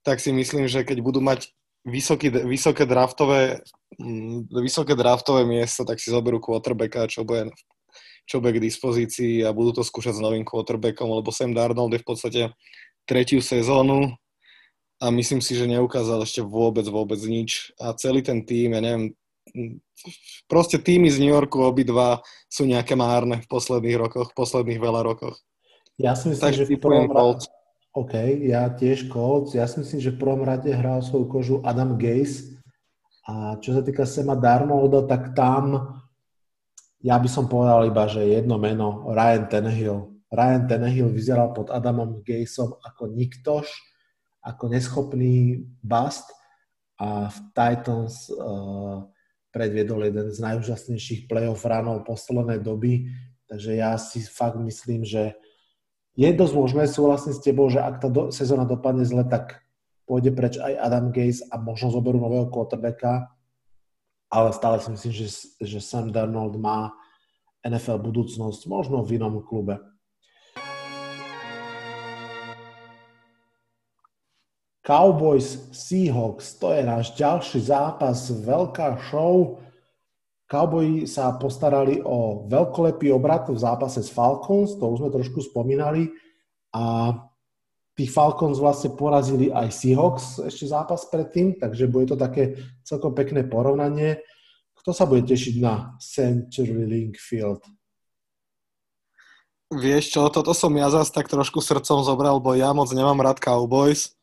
tak 0.00 0.24
si 0.24 0.32
myslím, 0.32 0.64
že 0.64 0.80
keď 0.80 1.04
budú 1.04 1.20
mať 1.20 1.52
vysoký, 1.84 2.32
vysoké 2.32 2.88
draftové 2.88 3.60
mm, 4.00 4.48
vysoké 4.64 4.96
draftové 4.96 5.44
miesto, 5.44 5.84
tak 5.84 6.00
si 6.00 6.08
zoberú 6.08 6.40
quarterbacka, 6.40 7.12
čo 7.12 7.28
bude, 7.28 7.52
čo 8.24 8.40
bude 8.40 8.56
k 8.56 8.64
dispozícii 8.64 9.44
a 9.44 9.52
budú 9.52 9.80
to 9.80 9.82
skúšať 9.84 10.16
s 10.16 10.24
novým 10.24 10.42
quarterbackom, 10.42 11.12
lebo 11.12 11.28
Sam 11.28 11.52
Darnold 11.52 11.92
je 11.94 12.02
v 12.02 12.08
podstate 12.08 12.42
tretiu 13.06 13.44
sezónu 13.44 14.16
a 14.98 15.12
myslím 15.12 15.44
si, 15.44 15.52
že 15.54 15.68
neukázal 15.68 16.24
ešte 16.24 16.40
vôbec, 16.40 16.88
vôbec 16.88 17.20
nič. 17.20 17.70
A 17.76 17.92
celý 17.92 18.24
ten 18.24 18.42
tým, 18.42 18.74
ja 18.74 18.80
neviem, 18.80 19.12
proste 20.50 20.80
týmy 20.80 21.12
z 21.12 21.20
New 21.22 21.30
Yorku 21.30 21.62
obidva 21.62 22.24
sú 22.50 22.66
nejaké 22.66 22.98
márne 22.98 23.44
v 23.44 23.48
posledných 23.48 23.96
rokoch, 24.00 24.32
v 24.32 24.38
posledných 24.38 24.80
veľa 24.80 25.02
rokoch. 25.06 25.36
Ja 25.96 26.12
si 26.12 26.28
myslím, 26.28 26.44
Takže 26.52 26.64
že 26.64 26.76
v 26.76 26.80
prvom, 26.80 27.08
rade, 27.08 27.48
OK, 27.96 28.14
ja 28.44 28.68
tiež 28.68 29.08
Colts. 29.08 29.56
Ja 29.56 29.64
si 29.64 29.80
myslím, 29.80 30.00
že 30.00 30.12
v 30.12 30.20
prvom 30.20 30.44
rade 30.44 30.68
hral 30.68 31.00
svoju 31.00 31.26
kožu 31.28 31.56
Adam 31.64 31.96
Gaze. 31.96 32.60
A 33.26 33.56
čo 33.58 33.74
sa 33.74 33.82
týka 33.82 34.04
Sema 34.04 34.36
Darnolda, 34.36 35.08
tak 35.08 35.32
tam 35.32 35.96
ja 37.06 37.22
by 37.22 37.28
som 37.30 37.46
povedal 37.46 37.86
iba, 37.86 38.08
že 38.10 38.26
jedno 38.26 38.58
meno, 38.58 39.06
Ryan 39.14 39.46
Tannehill. 39.46 40.10
Ryan 40.26 40.66
Tannehill 40.66 41.12
vyzeral 41.14 41.54
pod 41.54 41.70
Adamom 41.70 42.24
Gazeom 42.26 42.82
ako 42.82 43.14
niktož, 43.14 43.70
ako 44.42 44.64
neschopný 44.66 45.62
bust 45.86 46.26
a 46.98 47.30
v 47.30 47.36
Titans 47.54 48.26
uh, 48.32 49.06
predviedol 49.54 50.08
jeden 50.08 50.34
z 50.34 50.38
najúžasnejších 50.42 51.30
playoff 51.30 51.62
ranov 51.62 52.02
poslednej 52.02 52.58
doby, 52.58 53.06
takže 53.46 53.78
ja 53.78 53.94
si 54.00 54.26
fakt 54.26 54.58
myslím, 54.58 55.06
že 55.06 55.38
je 56.16 56.28
dosť 56.32 56.54
možné, 56.56 56.82
súhlasím 56.88 57.36
s 57.36 57.44
tebou, 57.44 57.68
že 57.68 57.84
ak 57.84 58.00
tá 58.00 58.08
do, 58.08 58.32
sezóna 58.32 58.64
dopadne 58.64 59.04
zle, 59.04 59.20
tak 59.28 59.60
pôjde 60.08 60.32
preč 60.32 60.56
aj 60.56 60.80
Adam 60.80 61.12
Gaze 61.12 61.44
a 61.52 61.60
možno 61.60 61.92
zoberú 61.92 62.16
nového 62.16 62.48
quarterbacka, 62.48 63.28
ale 64.32 64.48
stále 64.56 64.80
si 64.80 64.88
myslím, 64.96 65.12
že, 65.12 65.28
že 65.60 65.78
Sam 65.78 66.08
Darnold 66.08 66.56
má 66.56 66.96
NFL 67.60 68.00
budúcnosť 68.00 68.64
možno 68.64 69.04
v 69.04 69.20
inom 69.20 69.44
klube. 69.44 69.76
Cowboys 74.86 75.66
Seahawks, 75.74 76.62
to 76.62 76.70
je 76.70 76.86
náš 76.86 77.12
ďalší 77.18 77.58
zápas, 77.58 78.30
veľká 78.30 79.02
show. 79.10 79.58
Cowboy 80.46 81.10
sa 81.10 81.34
postarali 81.34 81.98
o 82.06 82.46
veľkolepý 82.46 83.10
obrat 83.10 83.50
v 83.50 83.58
zápase 83.58 83.98
s 83.98 84.14
Falcons, 84.14 84.78
to 84.78 84.86
už 84.86 85.02
sme 85.02 85.10
trošku 85.10 85.42
spomínali. 85.42 86.14
A 86.70 87.10
tých 87.98 88.14
Falcons 88.14 88.62
vlastne 88.62 88.94
porazili 88.94 89.50
aj 89.50 89.74
Seahawks 89.74 90.26
ešte 90.46 90.70
zápas 90.70 91.02
predtým, 91.10 91.58
takže 91.58 91.90
bude 91.90 92.14
to 92.14 92.16
také 92.20 92.54
celkom 92.86 93.10
pekné 93.10 93.42
porovnanie. 93.42 94.22
Kto 94.78 94.94
sa 94.94 95.02
bude 95.02 95.26
tešiť 95.26 95.58
na 95.58 95.98
Century 95.98 96.86
Link 96.86 97.18
Field? 97.18 97.66
Vieš 99.66 100.14
čo, 100.14 100.30
toto 100.30 100.54
som 100.54 100.70
ja 100.78 100.86
zase 100.94 101.10
tak 101.10 101.26
trošku 101.26 101.58
srdcom 101.58 102.06
zobral, 102.06 102.38
bo 102.38 102.54
ja 102.54 102.70
moc 102.70 102.86
nemám 102.94 103.18
rád 103.18 103.42
Cowboys 103.42 104.14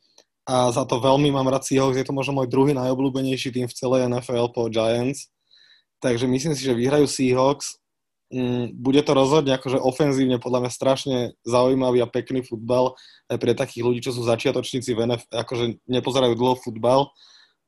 a 0.47 0.71
za 0.71 0.87
to 0.87 1.03
veľmi 1.03 1.35
mám 1.35 1.51
rád 1.51 1.67
Seahawks. 1.67 1.99
Je 1.99 2.07
to 2.07 2.15
možno 2.15 2.39
môj 2.39 2.47
druhý 2.47 2.71
najobľúbenejší 2.71 3.51
tým 3.51 3.67
v 3.67 3.75
celej 3.75 4.07
NFL 4.07 4.55
po 4.55 4.71
Giants 4.71 5.32
takže 6.03 6.27
myslím 6.27 6.53
si, 6.53 6.67
že 6.67 6.75
vyhrajú 6.75 7.07
Seahawks. 7.07 7.79
Mm, 8.33 8.75
bude 8.75 8.99
to 9.05 9.15
rozhodne 9.15 9.55
akože 9.55 9.79
ofenzívne 9.79 10.41
podľa 10.41 10.67
mňa 10.67 10.71
strašne 10.73 11.17
zaujímavý 11.47 12.03
a 12.03 12.11
pekný 12.11 12.43
futbal 12.43 12.97
aj 13.31 13.37
pre 13.39 13.55
takých 13.55 13.85
ľudí, 13.85 13.99
čo 14.03 14.11
sú 14.11 14.25
začiatočníci 14.27 14.91
v 14.91 15.05
NFL, 15.07 15.31
akože 15.31 15.65
nepozerajú 15.87 16.33
dlho 16.35 16.57
futbal, 16.59 17.07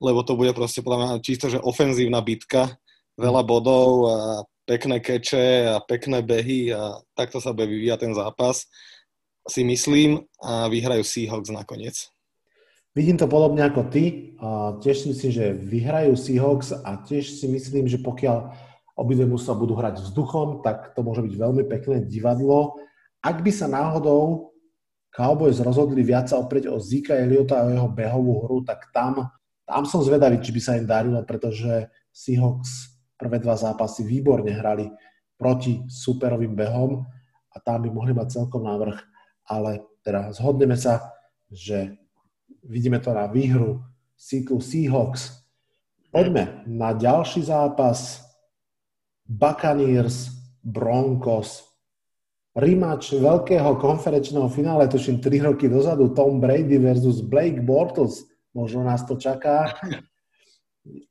lebo 0.02 0.20
to 0.26 0.36
bude 0.36 0.52
proste 0.58 0.84
podľa 0.84 0.98
mňa 1.00 1.26
čisto, 1.26 1.48
že 1.48 1.62
ofenzívna 1.62 2.20
bitka, 2.20 2.76
veľa 3.16 3.46
bodov 3.46 3.90
a 4.10 4.18
pekné 4.66 5.00
keče 5.00 5.70
a 5.70 5.78
pekné 5.86 6.26
behy 6.26 6.74
a 6.74 6.98
takto 7.14 7.38
sa 7.38 7.54
bude 7.54 7.70
vyvíjať 7.70 8.00
ten 8.02 8.14
zápas 8.18 8.66
si 9.46 9.62
myslím 9.62 10.26
a 10.42 10.66
vyhrajú 10.68 11.06
Seahawks 11.06 11.54
nakoniec. 11.54 12.10
Vidím 12.96 13.20
to 13.20 13.28
podobne 13.28 13.60
ako 13.60 13.92
ty. 13.92 14.34
A 14.40 14.80
tiež 14.80 15.04
si 15.04 15.08
myslím, 15.12 15.32
že 15.32 15.46
vyhrajú 15.52 16.16
Seahawks 16.16 16.72
a 16.72 17.00
tiež 17.04 17.40
si 17.40 17.48
myslím, 17.52 17.88
že 17.92 18.00
pokiaľ 18.00 18.52
obidve 18.96 19.28
mužstva 19.28 19.56
budú 19.56 19.76
hrať 19.76 20.00
vzduchom, 20.00 20.64
tak 20.64 20.96
to 20.96 21.04
môže 21.04 21.24
byť 21.24 21.34
veľmi 21.36 21.64
pekné 21.68 22.08
divadlo. 22.08 22.80
Ak 23.20 23.44
by 23.44 23.52
sa 23.52 23.68
náhodou 23.68 24.52
Cowboys 25.16 25.64
rozhodli 25.64 26.04
viac 26.04 26.28
sa 26.28 26.40
oprieť 26.40 26.68
o 26.68 26.80
Zika 26.80 27.16
Eliota 27.16 27.64
a 27.64 27.72
jeho 27.72 27.88
behovú 27.88 28.44
hru, 28.44 28.68
tak 28.68 28.92
tam, 28.92 29.32
tam 29.64 29.84
som 29.88 30.04
zvedavý, 30.04 30.44
či 30.44 30.52
by 30.52 30.62
sa 30.64 30.76
im 30.76 30.84
darilo, 30.84 31.24
pretože 31.24 31.88
Seahawks 32.12 32.96
prvé 33.16 33.40
dva 33.40 33.56
zápasy 33.56 34.04
výborne 34.04 34.52
hrali 34.52 34.92
proti 35.40 35.84
superovým 35.88 36.52
behom 36.56 37.04
a 37.52 37.56
tam 37.64 37.88
by 37.88 37.90
mohli 37.92 38.12
mať 38.12 38.44
celkom 38.44 38.68
návrh, 38.68 39.00
ale 39.48 39.84
teda 40.04 40.36
zhodneme 40.36 40.76
sa, 40.76 41.16
že 41.48 41.96
Vidíme 42.66 43.00
to 43.00 43.14
na 43.14 43.30
výhru 43.30 43.82
Seattle 44.18 44.62
Seahawks. 44.62 45.46
Poďme 46.10 46.66
na 46.66 46.94
ďalší 46.98 47.46
zápas. 47.46 48.26
Buccaneers 49.26 50.34
Broncos. 50.66 51.66
Rimač 52.56 53.12
veľkého 53.12 53.76
konferenčného 53.78 54.48
finále, 54.48 54.88
tuším 54.88 55.20
3 55.20 55.52
roky 55.52 55.68
dozadu, 55.68 56.16
Tom 56.16 56.40
Brady 56.40 56.80
versus 56.80 57.20
Blake 57.20 57.60
Bortles. 57.60 58.24
Možno 58.56 58.88
nás 58.88 59.04
to 59.04 59.20
čaká. 59.20 59.76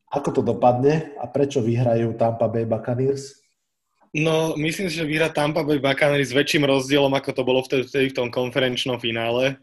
Ako 0.09 0.31
to 0.31 0.41
dopadne 0.41 1.13
a 1.21 1.29
prečo 1.29 1.61
vyhrajú 1.61 2.17
Tampa 2.17 2.49
Bay 2.49 2.65
Buccaneers? 2.65 3.45
No, 4.15 4.55
myslím 4.55 4.87
si, 4.89 5.03
že 5.03 5.05
vyhrá 5.05 5.29
Tampa 5.29 5.67
Bay 5.67 5.83
Buccaneers 5.83 6.31
s 6.31 6.39
väčším 6.39 6.65
rozdielom, 6.65 7.13
ako 7.13 7.31
to 7.35 7.43
bolo 7.45 7.61
vtedy 7.67 8.09
v 8.09 8.17
tom 8.17 8.31
konferenčnom 8.31 8.97
finále. 8.97 9.59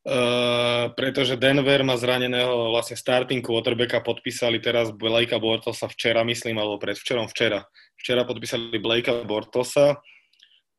Uh, 0.00 0.96
pretože 0.96 1.36
Denver 1.36 1.84
má 1.84 1.92
zraneného 1.92 2.72
vlastne 2.72 2.96
starting 2.96 3.44
quarterbacka, 3.44 4.00
podpísali 4.00 4.56
teraz 4.56 4.88
Blakea 4.96 5.36
Bortosa 5.36 5.92
včera, 5.92 6.24
myslím, 6.24 6.56
alebo 6.56 6.80
predvčerom 6.80 7.28
včera. 7.28 7.68
Včera 8.00 8.24
podpísali 8.24 8.80
Blakea 8.80 9.28
Bortosa. 9.28 10.00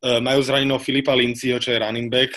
Uh, 0.01 0.17
majú 0.25 0.41
zraneného 0.41 0.81
Filipa 0.81 1.13
Lincieho, 1.13 1.61
čo 1.61 1.69
je 1.69 1.77
running 1.77 2.09
back. 2.09 2.33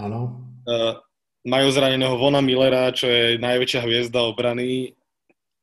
Áno. 0.00 0.48
Uh, 0.64 0.96
majú 1.44 1.68
zraneného 1.68 2.16
Vona 2.16 2.40
Millera, 2.40 2.88
čo 2.96 3.12
je 3.12 3.36
najväčšia 3.36 3.84
hviezda 3.84 4.24
obrany. 4.24 4.96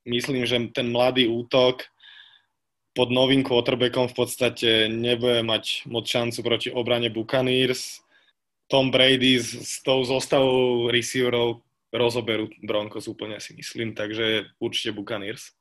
Myslím, 0.05 0.45
že 0.45 0.61
ten 0.69 0.93
mladý 0.93 1.25
útok 1.25 1.89
pod 2.93 3.09
novým 3.09 3.41
quarterbackom 3.41 4.13
v 4.13 4.15
podstate 4.17 4.69
nebude 4.93 5.41
mať 5.41 5.89
moc 5.89 6.05
šancu 6.05 6.39
proti 6.45 6.69
obrane 6.69 7.09
Buccaneers 7.09 8.05
tom 8.69 8.93
Brady 8.93 9.41
s, 9.41 9.57
s 9.57 9.73
tou 9.81 10.05
zostavou 10.05 10.87
receiverov 10.93 11.65
rozoberú 11.89 12.45
Broncos 12.61 13.09
úplne 13.09 13.41
si 13.41 13.57
myslím, 13.57 13.97
takže 13.97 14.45
určite 14.61 14.93
Buccaneers. 14.93 15.57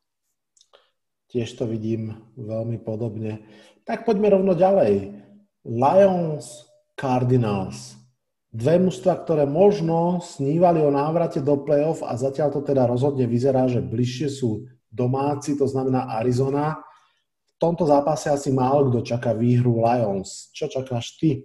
Tiež 1.29 1.57
to 1.57 1.65
vidím 1.69 2.21
veľmi 2.37 2.81
podobne. 2.85 3.45
Tak 3.85 4.05
poďme 4.05 4.37
rovno 4.37 4.53
ďalej. 4.53 5.25
Lions, 5.65 6.69
Cardinals. 6.97 7.97
Dve 8.49 8.81
mužstva, 8.81 9.25
ktoré 9.25 9.45
možno 9.45 10.25
snívali 10.25 10.81
o 10.81 10.89
návrate 10.89 11.45
do 11.45 11.61
play-off 11.61 12.01
a 12.01 12.17
zatiaľ 12.17 12.49
to 12.49 12.61
teda 12.65 12.89
rozhodne 12.89 13.29
vyzerá, 13.29 13.69
že 13.69 13.85
bližšie 13.85 14.29
sú 14.33 14.65
domáci, 14.89 15.53
to 15.57 15.69
znamená 15.69 16.17
Arizona. 16.17 16.81
V 17.45 17.57
tomto 17.61 17.85
zápase 17.85 18.33
asi 18.33 18.49
málo 18.49 18.89
kto 18.89 19.05
čaká 19.05 19.37
výhru 19.37 19.85
Lions. 19.85 20.49
Čo 20.57 20.73
čakáš 20.73 21.21
ty? 21.21 21.45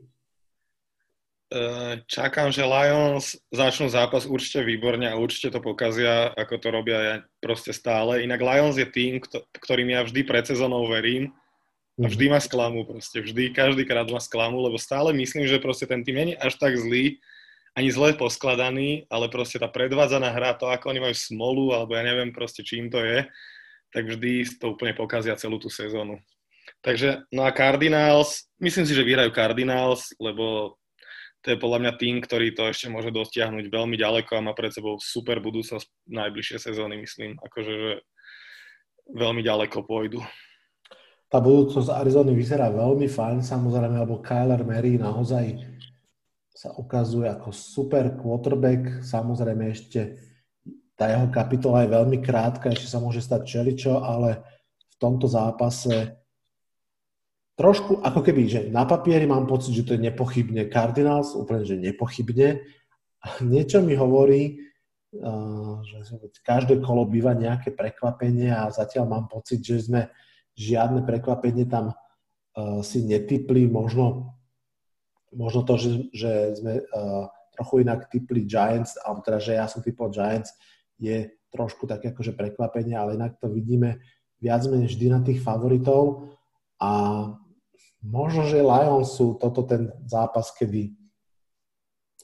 Čakám, 2.10 2.50
že 2.50 2.66
Lions 2.66 3.38
začnú 3.54 3.86
zápas 3.86 4.26
určite 4.26 4.66
výborne 4.66 5.06
a 5.06 5.20
určite 5.20 5.54
to 5.54 5.62
pokazia, 5.62 6.34
ako 6.34 6.58
to 6.58 6.68
robia 6.74 7.00
ja 7.00 7.16
proste 7.38 7.70
stále. 7.70 8.26
Inak 8.26 8.42
Lions 8.42 8.74
je 8.74 8.89
tým, 8.89 9.22
ktorým 9.62 9.94
ja 9.94 10.02
vždy 10.02 10.26
pred 10.26 10.50
sezónou 10.50 10.89
verím 10.89 11.30
a 12.02 12.10
vždy 12.10 12.26
ma 12.26 12.42
sklamu 12.42 12.89
proste, 12.89 13.22
vždy, 13.22 13.54
každý 13.54 13.86
krát 13.86 14.10
ma 14.10 14.18
sklamu, 14.18 14.66
lebo 14.66 14.82
stále 14.82 15.13
myslím, 15.13 15.46
že 15.46 15.62
proste 15.62 15.86
ten 15.86 16.02
tým 16.02 16.18
není 16.18 16.34
až 16.34 16.58
tak 16.58 16.74
zlý, 16.74 17.22
ani 17.78 17.89
zle 17.94 18.18
poskladaný, 18.18 19.06
ale 19.13 19.30
proste 19.30 19.62
tá 19.62 19.70
predvádzaná 19.70 20.34
hra, 20.34 20.58
to 20.58 20.66
ako 20.70 20.89
oni 20.89 21.00
majú 21.06 21.16
smolu, 21.18 21.66
alebo 21.74 21.94
ja 21.94 22.02
neviem 22.02 22.34
proste 22.34 22.66
čím 22.66 22.89
to 22.89 22.98
je, 22.98 23.30
tak 23.94 24.10
vždy 24.10 24.46
to 24.58 24.74
úplne 24.74 24.98
pokazia 24.98 25.38
celú 25.38 25.62
tú 25.62 25.70
sezónu. 25.70 26.18
Takže, 26.82 27.30
no 27.30 27.46
a 27.46 27.54
Cardinals, 27.54 28.50
myslím 28.58 28.86
si, 28.89 28.98
že 28.98 29.06
vyhrajú 29.06 29.30
Cardinals, 29.30 30.18
lebo 30.18 30.76
to 31.43 31.51
je 31.51 31.60
podľa 31.60 31.79
mňa 31.84 31.93
tým, 31.99 32.15
ktorý 32.23 32.56
to 32.56 32.71
ešte 32.71 32.88
môže 32.88 33.12
dostiahnuť 33.12 33.67
veľmi 33.67 33.99
ďaleko 33.99 34.39
a 34.39 34.45
má 34.47 34.56
pred 34.56 34.71
sebou 34.71 34.95
super 35.03 35.43
budúcnosť 35.43 35.91
najbližšie 36.08 36.58
sezóny, 36.71 37.03
myslím. 37.03 37.36
Akože, 37.43 37.73
že 37.75 37.91
veľmi 39.12 39.43
ďaleko 39.43 39.84
pôjdu. 39.84 40.23
Tá 41.27 41.43
budúcnosť 41.43 41.91
Arizony 41.91 42.32
vyzerá 42.32 42.71
veľmi 42.71 43.12
fajn, 43.12 43.43
samozrejme, 43.43 44.08
lebo 44.08 44.23
Kyler 44.23 44.63
Mary 44.63 44.95
naozaj 44.95 45.60
sa 46.53 46.71
ukazuje 46.79 47.27
ako 47.27 47.51
super 47.51 48.15
quarterback. 48.15 49.03
Samozrejme 49.03 49.63
ešte 49.67 50.15
tá 50.95 51.12
jeho 51.12 51.27
kapitola 51.27 51.84
je 51.84 51.91
veľmi 51.91 52.23
krátka, 52.23 52.71
ešte 52.71 52.88
sa 52.88 53.03
môže 53.03 53.19
stať 53.19 53.43
čeličo, 53.43 53.99
ale 53.99 54.39
v 54.79 54.95
tomto 54.95 55.27
zápase 55.27 56.23
trošku 57.54 58.02
ako 58.02 58.22
keby, 58.26 58.42
že 58.50 58.62
na 58.74 58.86
papieri 58.86 59.30
mám 59.30 59.46
pocit, 59.46 59.74
že 59.78 59.86
to 59.86 59.94
je 59.96 60.06
nepochybne 60.06 60.68
Cardinals, 60.74 61.38
úplne, 61.38 61.63
že 61.66 61.78
nepochybne. 61.78 62.66
A 63.24 63.28
niečo 63.46 63.80
mi 63.86 63.94
hovorí, 63.96 64.60
že 65.86 65.98
každé 66.42 66.82
kolo 66.82 67.06
býva 67.06 67.38
nejaké 67.38 67.70
prekvapenie 67.70 68.50
a 68.50 68.74
zatiaľ 68.74 69.06
mám 69.06 69.26
pocit, 69.30 69.62
že 69.62 69.86
sme 69.86 70.10
žiadne 70.58 71.06
prekvapenie 71.06 71.70
tam 71.70 71.94
si 72.82 73.06
netypli, 73.06 73.66
možno 73.70 74.34
možno 75.34 75.66
to, 75.66 75.76
že, 75.78 75.92
že 76.13 76.32
sme 76.58 76.74
uh, 76.82 77.26
trochu 77.54 77.86
inak 77.86 78.10
typli 78.10 78.46
Giants, 78.46 78.98
alebo 79.02 79.26
teda, 79.26 79.39
že 79.42 79.54
ja 79.58 79.66
som 79.66 79.82
typol 79.82 80.13
Giants, 80.13 80.54
je 81.02 81.30
trošku 81.54 81.86
také 81.86 82.13
akože 82.13 82.34
prekvapenie, 82.34 82.98
ale 82.98 83.18
inak 83.18 83.38
to 83.38 83.50
vidíme 83.50 84.02
viac 84.42 84.66
menej 84.66 84.89
vždy 84.89 85.06
na 85.10 85.20
tých 85.22 85.42
favoritov 85.42 86.34
a 86.82 86.92
možno, 88.04 88.46
že 88.46 88.62
Lions 88.62 89.16
sú 89.16 89.39
toto 89.39 89.63
ten 89.63 89.89
zápas, 90.06 90.52
kedy, 90.54 90.94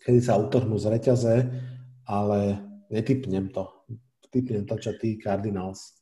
kedy 0.04 0.20
sa 0.20 0.38
utrhnú 0.38 0.76
z 0.76 0.86
reťaze, 0.92 1.36
ale 2.04 2.60
netypnem 2.92 3.50
to. 3.50 3.66
Typnem 4.30 4.68
to, 4.68 4.78
čo 4.78 4.94
tí 5.00 5.18
Cardinals. 5.18 5.98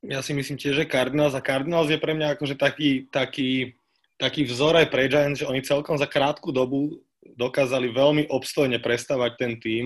Ja 0.00 0.24
si 0.24 0.32
myslím 0.32 0.56
tiež, 0.56 0.80
že 0.80 0.88
Cardinals 0.88 1.36
a 1.36 1.44
Cardinals 1.44 1.92
je 1.92 2.00
pre 2.00 2.16
mňa 2.16 2.38
akože 2.38 2.56
taký, 2.56 3.10
taký 3.12 3.76
taký 4.18 4.44
vzor 4.44 4.74
aj 4.82 4.90
pre 4.90 5.06
Giants, 5.06 5.40
že 5.40 5.48
oni 5.48 5.62
celkom 5.62 5.94
za 5.94 6.10
krátku 6.10 6.50
dobu 6.50 6.98
dokázali 7.38 7.94
veľmi 7.94 8.26
obstojne 8.28 8.82
prestavať 8.82 9.32
ten 9.38 9.52
tým, 9.62 9.84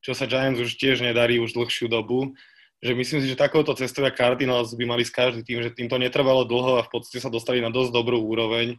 čo 0.00 0.14
sa 0.14 0.30
Giants 0.30 0.62
už 0.62 0.78
tiež 0.78 1.02
nedarí 1.02 1.42
už 1.42 1.52
dlhšiu 1.58 1.90
dobu. 1.90 2.32
Že 2.84 2.92
myslím 2.92 3.18
si, 3.24 3.26
že 3.32 3.40
takouto 3.40 3.72
cestou 3.72 4.04
Cardinals 4.12 4.76
by 4.76 4.84
mali 4.84 5.02
z 5.04 5.12
každý 5.12 5.40
tým, 5.40 5.64
že 5.64 5.72
tým 5.72 5.88
to 5.88 5.96
netrvalo 5.96 6.44
dlho 6.44 6.76
a 6.76 6.86
v 6.86 6.92
podstate 6.92 7.24
sa 7.24 7.32
dostali 7.32 7.64
na 7.64 7.72
dosť 7.72 7.90
dobrú 7.92 8.20
úroveň. 8.20 8.76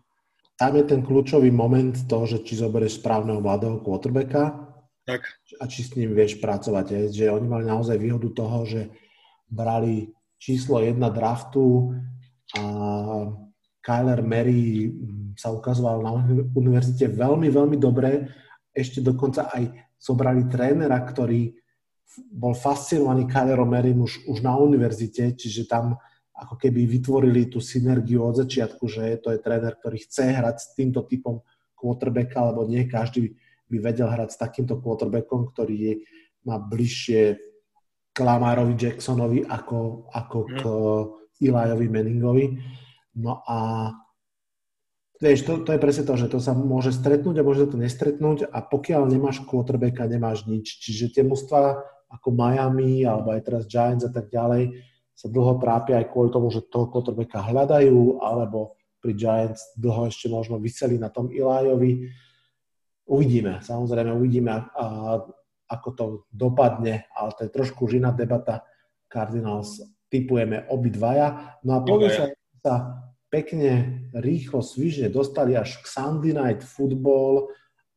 Tam 0.58 0.74
je 0.74 0.86
ten 0.86 1.02
kľúčový 1.06 1.54
moment 1.54 1.94
toho, 2.10 2.26
že 2.26 2.42
či 2.42 2.58
zoberieš 2.58 3.02
správneho 3.02 3.42
mladého 3.42 3.82
quarterbacka 3.82 4.58
tak. 5.06 5.22
a 5.62 5.64
či 5.70 5.86
s 5.86 5.94
ním 5.98 6.14
vieš 6.14 6.38
pracovať. 6.42 7.14
Že 7.14 7.34
oni 7.34 7.48
mali 7.50 7.66
naozaj 7.66 7.98
výhodu 7.98 8.30
toho, 8.34 8.66
že 8.66 8.90
brali 9.50 10.14
číslo 10.38 10.82
jedna 10.82 11.10
draftu 11.10 11.94
a 12.58 12.64
Kyler 13.82 14.22
Mary 14.26 14.92
sa 15.38 15.54
ukazoval 15.54 15.98
na 16.04 16.12
univerzite 16.54 17.08
veľmi, 17.08 17.48
veľmi 17.48 17.78
dobre. 17.80 18.28
Ešte 18.74 19.02
dokonca 19.02 19.48
aj 19.54 19.74
zobrali 19.98 20.46
trénera, 20.50 21.02
ktorý 21.02 21.56
bol 22.32 22.58
fascinovaný 22.58 23.28
Kylerom 23.30 23.70
Marym 23.70 24.02
už, 24.02 24.26
už 24.26 24.42
na 24.42 24.56
univerzite, 24.58 25.36
čiže 25.38 25.70
tam 25.70 26.00
ako 26.38 26.56
keby 26.56 26.86
vytvorili 26.86 27.50
tú 27.50 27.58
synergiu 27.58 28.22
od 28.22 28.38
začiatku, 28.46 28.86
že 28.86 29.18
to 29.22 29.34
je 29.34 29.42
tréner, 29.42 29.74
ktorý 29.74 29.98
chce 30.06 30.38
hrať 30.38 30.56
s 30.62 30.68
týmto 30.78 31.02
typom 31.06 31.42
quarterbacka, 31.74 32.54
lebo 32.54 32.66
nie 32.70 32.86
každý 32.86 33.34
by 33.68 33.78
vedel 33.82 34.08
hrať 34.08 34.30
s 34.34 34.42
takýmto 34.42 34.78
quarterbackom, 34.80 35.50
ktorý 35.52 35.76
je, 35.76 35.94
má 36.46 36.62
bližšie 36.62 37.22
k 38.14 38.18
Lamarovi 38.22 38.74
Jacksonovi 38.78 39.46
ako, 39.46 40.10
ako 40.14 40.38
k 40.46 40.62
mhm. 40.64 41.08
Elijovi 41.38 41.88
Manningovi. 41.90 42.46
No 43.18 43.42
a 43.46 43.90
vieš, 45.18 45.46
to, 45.46 45.66
to 45.66 45.74
je 45.74 45.82
presne 45.82 46.06
to, 46.06 46.14
že 46.18 46.30
to 46.30 46.40
sa 46.42 46.54
môže 46.54 46.94
stretnúť 46.94 47.42
a 47.42 47.46
môže 47.46 47.70
to 47.70 47.78
nestretnúť 47.78 48.46
a 48.50 48.62
pokiaľ 48.62 49.10
nemáš 49.10 49.42
quarterbacka, 49.46 50.06
nemáš 50.06 50.46
nič. 50.46 50.82
Čiže 50.82 51.18
tie 51.18 51.24
mužstva 51.26 51.82
ako 52.08 52.28
Miami 52.32 53.04
alebo 53.04 53.36
aj 53.36 53.42
teraz 53.44 53.64
Giants 53.68 54.08
a 54.08 54.12
tak 54.12 54.32
ďalej 54.32 54.80
sa 55.18 55.28
dlho 55.34 55.58
trápia 55.58 55.98
aj 55.98 56.14
kvôli 56.14 56.30
tomu, 56.30 56.54
že 56.54 56.70
toho 56.70 56.94
quarterbacka 56.94 57.42
hľadajú 57.42 58.22
alebo 58.22 58.78
pri 59.02 59.18
Giants 59.18 59.74
dlho 59.74 60.10
ešte 60.14 60.30
možno 60.30 60.62
vyseli 60.62 61.02
na 61.02 61.10
tom 61.10 61.34
Ilajovi. 61.34 62.06
Uvidíme, 63.08 63.64
samozrejme 63.66 64.14
uvidíme, 64.14 64.52
a, 64.52 64.62
a, 64.62 64.86
ako 65.74 65.90
to 65.98 66.06
dopadne, 66.30 67.10
ale 67.18 67.30
to 67.34 67.50
je 67.50 67.56
trošku 67.56 67.90
už 67.90 67.98
iná 67.98 68.14
debata. 68.14 68.62
Cardinals 69.08 69.80
typujeme 70.12 70.68
obidvaja. 70.70 71.58
No 71.64 71.80
a 71.80 71.84
povie 71.84 72.12
sa, 72.12 72.26
sa 72.60 72.74
pekne, 73.32 74.04
rýchlo, 74.16 74.64
svižne 74.64 75.08
dostali 75.12 75.56
až 75.56 75.80
k 75.82 75.86
Sunday 75.88 76.36
Night 76.36 76.64
Football 76.64 77.52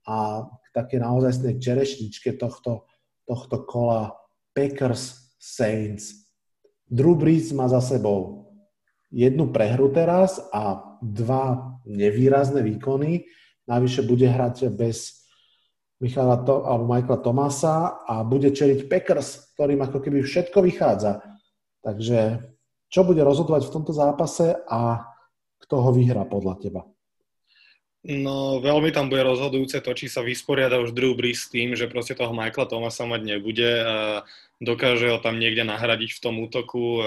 a 0.07 0.47
k 0.47 0.67
také 0.75 1.03
naozajstnej 1.03 1.59
čerešničke 1.59 2.39
tohto, 2.39 2.90
tohto 3.31 3.63
kola 3.63 4.11
Packers 4.51 5.31
Saints. 5.39 6.27
Drew 6.91 7.15
Brees 7.15 7.55
má 7.55 7.71
za 7.71 7.79
sebou 7.79 8.51
jednu 9.15 9.55
prehru 9.55 9.95
teraz 9.95 10.43
a 10.51 10.83
dva 10.99 11.79
nevýrazné 11.87 12.67
výkony. 12.67 13.31
Navyše 13.71 14.03
bude 14.03 14.27
hrať 14.27 14.75
bez 14.75 15.23
Michala 16.03 16.43
to, 16.43 16.67
alebo 16.67 16.91
Michaela 16.91 17.23
Tomasa 17.23 18.03
a 18.03 18.27
bude 18.27 18.51
čeliť 18.51 18.91
Packers, 18.91 19.55
ktorým 19.55 19.87
ako 19.87 20.03
keby 20.03 20.27
všetko 20.27 20.59
vychádza. 20.67 21.23
Takže 21.87 22.51
čo 22.91 23.07
bude 23.07 23.23
rozhodovať 23.23 23.71
v 23.71 23.75
tomto 23.79 23.93
zápase 23.95 24.59
a 24.67 25.07
kto 25.63 25.75
ho 25.79 25.91
vyhrá 25.95 26.27
podľa 26.27 26.59
teba? 26.59 26.83
No, 28.01 28.65
veľmi 28.65 28.97
tam 28.97 29.13
bude 29.13 29.21
rozhodujúce 29.21 29.85
to, 29.85 29.93
či 29.93 30.09
sa 30.09 30.25
vysporiada 30.25 30.81
už 30.81 30.97
Drew 30.97 31.13
Brees 31.13 31.45
s 31.45 31.53
tým, 31.53 31.77
že 31.77 31.85
proste 31.85 32.17
toho 32.17 32.33
Michaela 32.33 32.65
Thomasa 32.65 33.05
mať 33.05 33.37
nebude 33.37 33.71
a 33.85 34.25
dokáže 34.57 35.05
ho 35.13 35.21
tam 35.21 35.37
niekde 35.37 35.69
nahradiť 35.69 36.17
v 36.17 36.23
tom 36.25 36.41
útoku. 36.41 37.05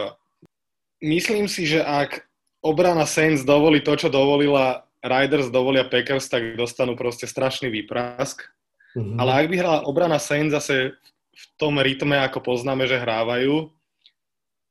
Myslím 1.01 1.49
si, 1.49 1.65
že 1.65 1.81
ak 1.81 2.29
obrana 2.61 3.09
Saints 3.09 3.41
dovolí 3.41 3.81
to, 3.81 3.97
čo 3.97 4.13
dovolila 4.13 4.85
Riders, 5.01 5.49
dovolia 5.49 5.81
Packers, 5.81 6.29
tak 6.29 6.53
dostanú 6.53 6.93
proste 6.93 7.25
strašný 7.25 7.73
výprask. 7.73 8.45
Mm-hmm. 8.93 9.17
Ale 9.17 9.31
ak 9.33 9.45
by 9.49 9.55
hrala 9.57 9.79
obrana 9.89 10.21
Saints 10.21 10.53
zase 10.53 10.93
v 11.33 11.45
tom 11.57 11.81
rytme, 11.81 12.21
ako 12.21 12.53
poznáme, 12.53 12.85
že 12.85 13.01
hrávajú, 13.01 13.73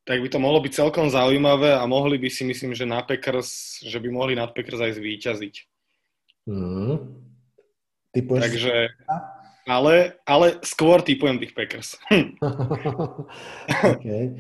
tak 0.07 0.23
by 0.23 0.29
to 0.31 0.39
mohlo 0.39 0.63
byť 0.63 0.73
celkom 0.87 1.11
zaujímavé 1.11 1.75
a 1.75 1.83
mohli 1.91 2.15
by 2.15 2.31
si, 2.31 2.47
myslím, 2.47 2.79
že 2.79 2.87
na 2.87 3.03
Packers, 3.03 3.83
že 3.83 3.99
by 3.99 4.07
mohli 4.07 4.39
nad 4.39 4.55
Packers 4.55 4.79
aj 4.79 5.03
zvíťaziť. 5.03 5.72
Mm. 6.49 7.23
Typuješ 8.13 8.43
Takže, 8.45 8.75
ale, 9.65 10.21
ale 10.29 10.47
skôr 10.67 11.01
typujem 11.01 11.41
tých 11.41 11.57
Packers. 11.57 11.97
okay. 13.95 14.37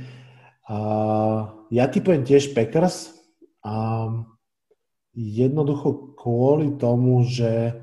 uh, 0.68 1.66
ja 1.72 1.88
typujem 1.88 2.26
tiež 2.26 2.52
Packers. 2.52 3.16
Um, 3.62 4.34
jednoducho 5.14 6.18
kvôli 6.18 6.76
tomu, 6.76 7.24
že, 7.24 7.80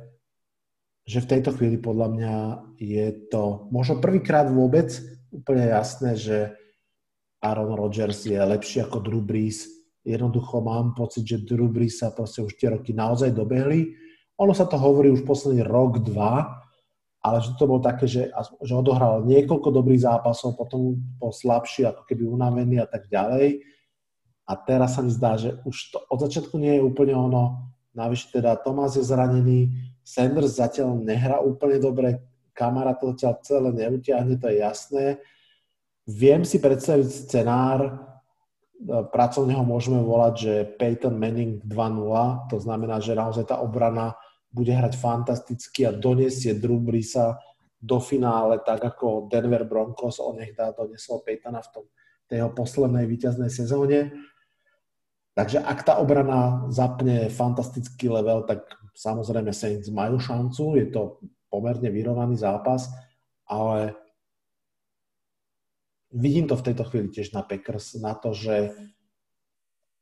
že 1.08 1.24
v 1.24 1.30
tejto 1.30 1.56
chvíli 1.56 1.80
podľa 1.80 2.08
mňa 2.12 2.36
je 2.78 3.08
to 3.32 3.72
možno 3.72 4.04
prvýkrát 4.04 4.52
vôbec 4.52 4.92
úplne 5.32 5.70
jasné, 5.74 6.20
že 6.20 6.54
Aaron 7.40 7.72
Rodgers 7.80 8.28
je 8.28 8.36
lepší 8.36 8.84
ako 8.84 9.00
Drew 9.00 9.24
Brees. 9.24 9.64
Jednoducho 10.04 10.60
mám 10.60 10.92
pocit, 10.92 11.24
že 11.24 11.46
Drew 11.46 11.72
Brees 11.72 12.04
sa 12.04 12.12
proste 12.12 12.44
už 12.44 12.60
tie 12.60 12.74
roky 12.74 12.92
naozaj 12.92 13.32
dobehli. 13.32 14.09
Ono 14.40 14.56
sa 14.56 14.64
to 14.66 14.80
hovorí 14.80 15.12
už 15.12 15.28
posledný 15.28 15.68
rok, 15.68 16.00
dva 16.00 16.60
ale 17.20 17.44
že 17.44 17.52
to 17.60 17.68
bolo 17.68 17.84
také, 17.84 18.08
že, 18.08 18.32
že 18.64 18.74
odohral 18.76 19.28
niekoľko 19.28 19.76
dobrých 19.76 20.08
zápasov, 20.08 20.56
potom 20.56 20.96
bol 21.20 21.36
slabší, 21.36 21.84
ako 21.84 22.08
keby 22.08 22.24
unavený 22.24 22.80
a 22.80 22.88
tak 22.88 23.12
ďalej. 23.12 23.60
A 24.48 24.54
teraz 24.56 24.96
sa 24.96 25.04
mi 25.04 25.12
zdá, 25.12 25.36
že 25.36 25.60
už 25.68 25.76
to 25.94 26.00
od 26.08 26.20
začiatku 26.24 26.56
nie 26.56 26.80
je 26.80 26.86
úplne 26.88 27.14
ono. 27.14 27.76
Navyše 27.92 28.40
teda 28.40 28.56
Tomás 28.64 28.96
je 28.96 29.04
zranený, 29.04 29.68
Sanders 30.00 30.58
zatiaľ 30.58 30.96
nehrá 31.04 31.44
úplne 31.44 31.78
dobre, 31.78 32.24
Kamara 32.56 32.96
to 32.96 33.14
zatiaľ 33.14 33.40
celé 33.44 33.70
neutiahne, 33.76 34.40
to 34.40 34.48
je 34.48 34.58
jasné. 34.64 35.06
Viem 36.08 36.48
si 36.48 36.58
predstaviť 36.58 37.08
scenár, 37.08 37.80
e, 37.84 37.92
pracovne 39.12 39.54
ho 39.54 39.64
môžeme 39.68 40.02
volať, 40.02 40.34
že 40.34 40.54
Peyton 40.80 41.14
Manning 41.20 41.62
2-0, 41.62 42.50
to 42.50 42.58
znamená, 42.58 42.98
že 43.04 43.14
naozaj 43.14 43.54
tá 43.54 43.62
obrana 43.62 44.18
bude 44.50 44.74
hrať 44.74 44.98
fantasticky 44.98 45.86
a 45.86 45.94
donesie 45.94 46.58
Drew 46.58 46.82
Breesa 46.82 47.38
do 47.80 48.02
finále, 48.04 48.60
tak 48.60 48.84
ako 48.84 49.32
Denver 49.32 49.64
Broncos 49.64 50.20
dá 50.58 50.76
donesol 50.76 51.24
Peytona 51.24 51.64
v 51.64 51.70
tom, 51.72 51.86
tej 52.28 52.46
poslednej 52.52 53.08
víťaznej 53.08 53.48
sezóne. 53.48 54.12
Takže 55.34 55.64
ak 55.64 55.88
tá 55.88 55.98
obrana 56.04 56.68
zapne 56.68 57.32
fantastický 57.32 58.12
level, 58.12 58.44
tak 58.44 58.68
samozrejme 58.92 59.56
Saints 59.56 59.88
majú 59.88 60.20
šancu, 60.20 60.76
je 60.76 60.88
to 60.92 61.02
pomerne 61.48 61.88
vyrovnaný 61.88 62.36
zápas, 62.36 62.92
ale 63.48 63.96
vidím 66.12 66.46
to 66.46 66.60
v 66.60 66.66
tejto 66.68 66.84
chvíli 66.84 67.08
tiež 67.10 67.32
na 67.32 67.42
Packers, 67.42 67.96
na 67.98 68.14
to, 68.14 68.36
že 68.36 68.76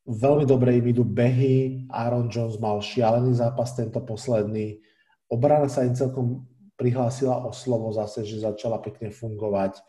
Veľmi 0.08 0.48
dobre 0.48 0.80
im 0.80 0.88
idú 0.88 1.04
behy. 1.04 1.84
Aaron 1.91 2.32
Jones 2.32 2.56
mal 2.63 2.80
šialený 2.80 3.36
zápas 3.36 3.76
tento 3.76 4.00
posledný. 4.00 4.80
Obrana 5.28 5.67
sa 5.67 5.84
im 5.84 5.91
celkom 5.91 6.48
prihlásila 6.80 7.43
o 7.43 7.52
slovo 7.52 7.91
zase, 7.91 8.24
že 8.24 8.39
začala 8.39 8.80
pekne 8.80 9.12
fungovať. 9.12 9.84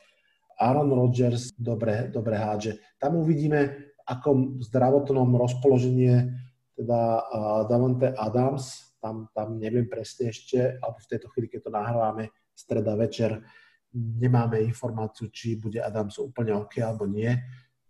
Aaron 0.59 0.91
Rodgers 0.91 1.55
dobre, 1.55 2.11
dobre 2.11 2.35
hádže. 2.35 2.83
Tam 2.99 3.15
uvidíme, 3.15 3.95
ako 4.11 4.59
zdravotnom 4.59 5.31
rozpoloženie 5.39 6.35
teda 6.75 7.23
uh, 7.23 7.63
Davante 7.71 8.11
Adams, 8.15 8.95
tam, 8.99 9.31
tam 9.31 9.59
neviem 9.59 9.87
presne 9.87 10.35
ešte, 10.35 10.79
alebo 10.83 10.99
v 10.99 11.11
tejto 11.11 11.27
chvíli, 11.31 11.47
keď 11.47 11.61
to 11.67 11.71
nahrávame, 11.71 12.25
streda 12.55 12.99
večer, 12.99 13.39
nemáme 13.95 14.59
informáciu, 14.63 15.31
či 15.31 15.59
bude 15.59 15.79
Adams 15.79 16.19
úplne 16.19 16.59
OK 16.59 16.83
alebo 16.83 17.07
nie. 17.07 17.31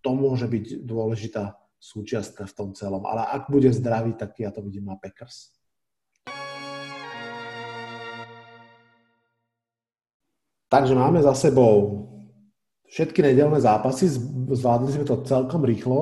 To 0.05 0.13
môže 0.13 0.45
byť 0.45 0.85
dôležitá 0.85 1.57
súčiastka 1.79 2.45
v 2.45 2.55
tom 2.55 2.69
celom. 2.75 3.07
Ale 3.07 3.23
ak 3.25 3.49
bude 3.49 3.71
zdravý, 3.71 4.19
tak 4.19 4.35
ja 4.43 4.51
to 4.51 4.61
vidím 4.61 4.91
na 4.91 4.99
Packers. 4.99 5.55
Takže 10.69 10.93
máme 10.93 11.25
za 11.25 11.33
sebou 11.33 12.05
všetky 12.93 13.25
nedelné 13.25 13.57
zápasy, 13.57 14.09
zvládli 14.53 15.01
sme 15.01 15.05
to 15.09 15.25
celkom 15.25 15.65
rýchlo, 15.65 16.01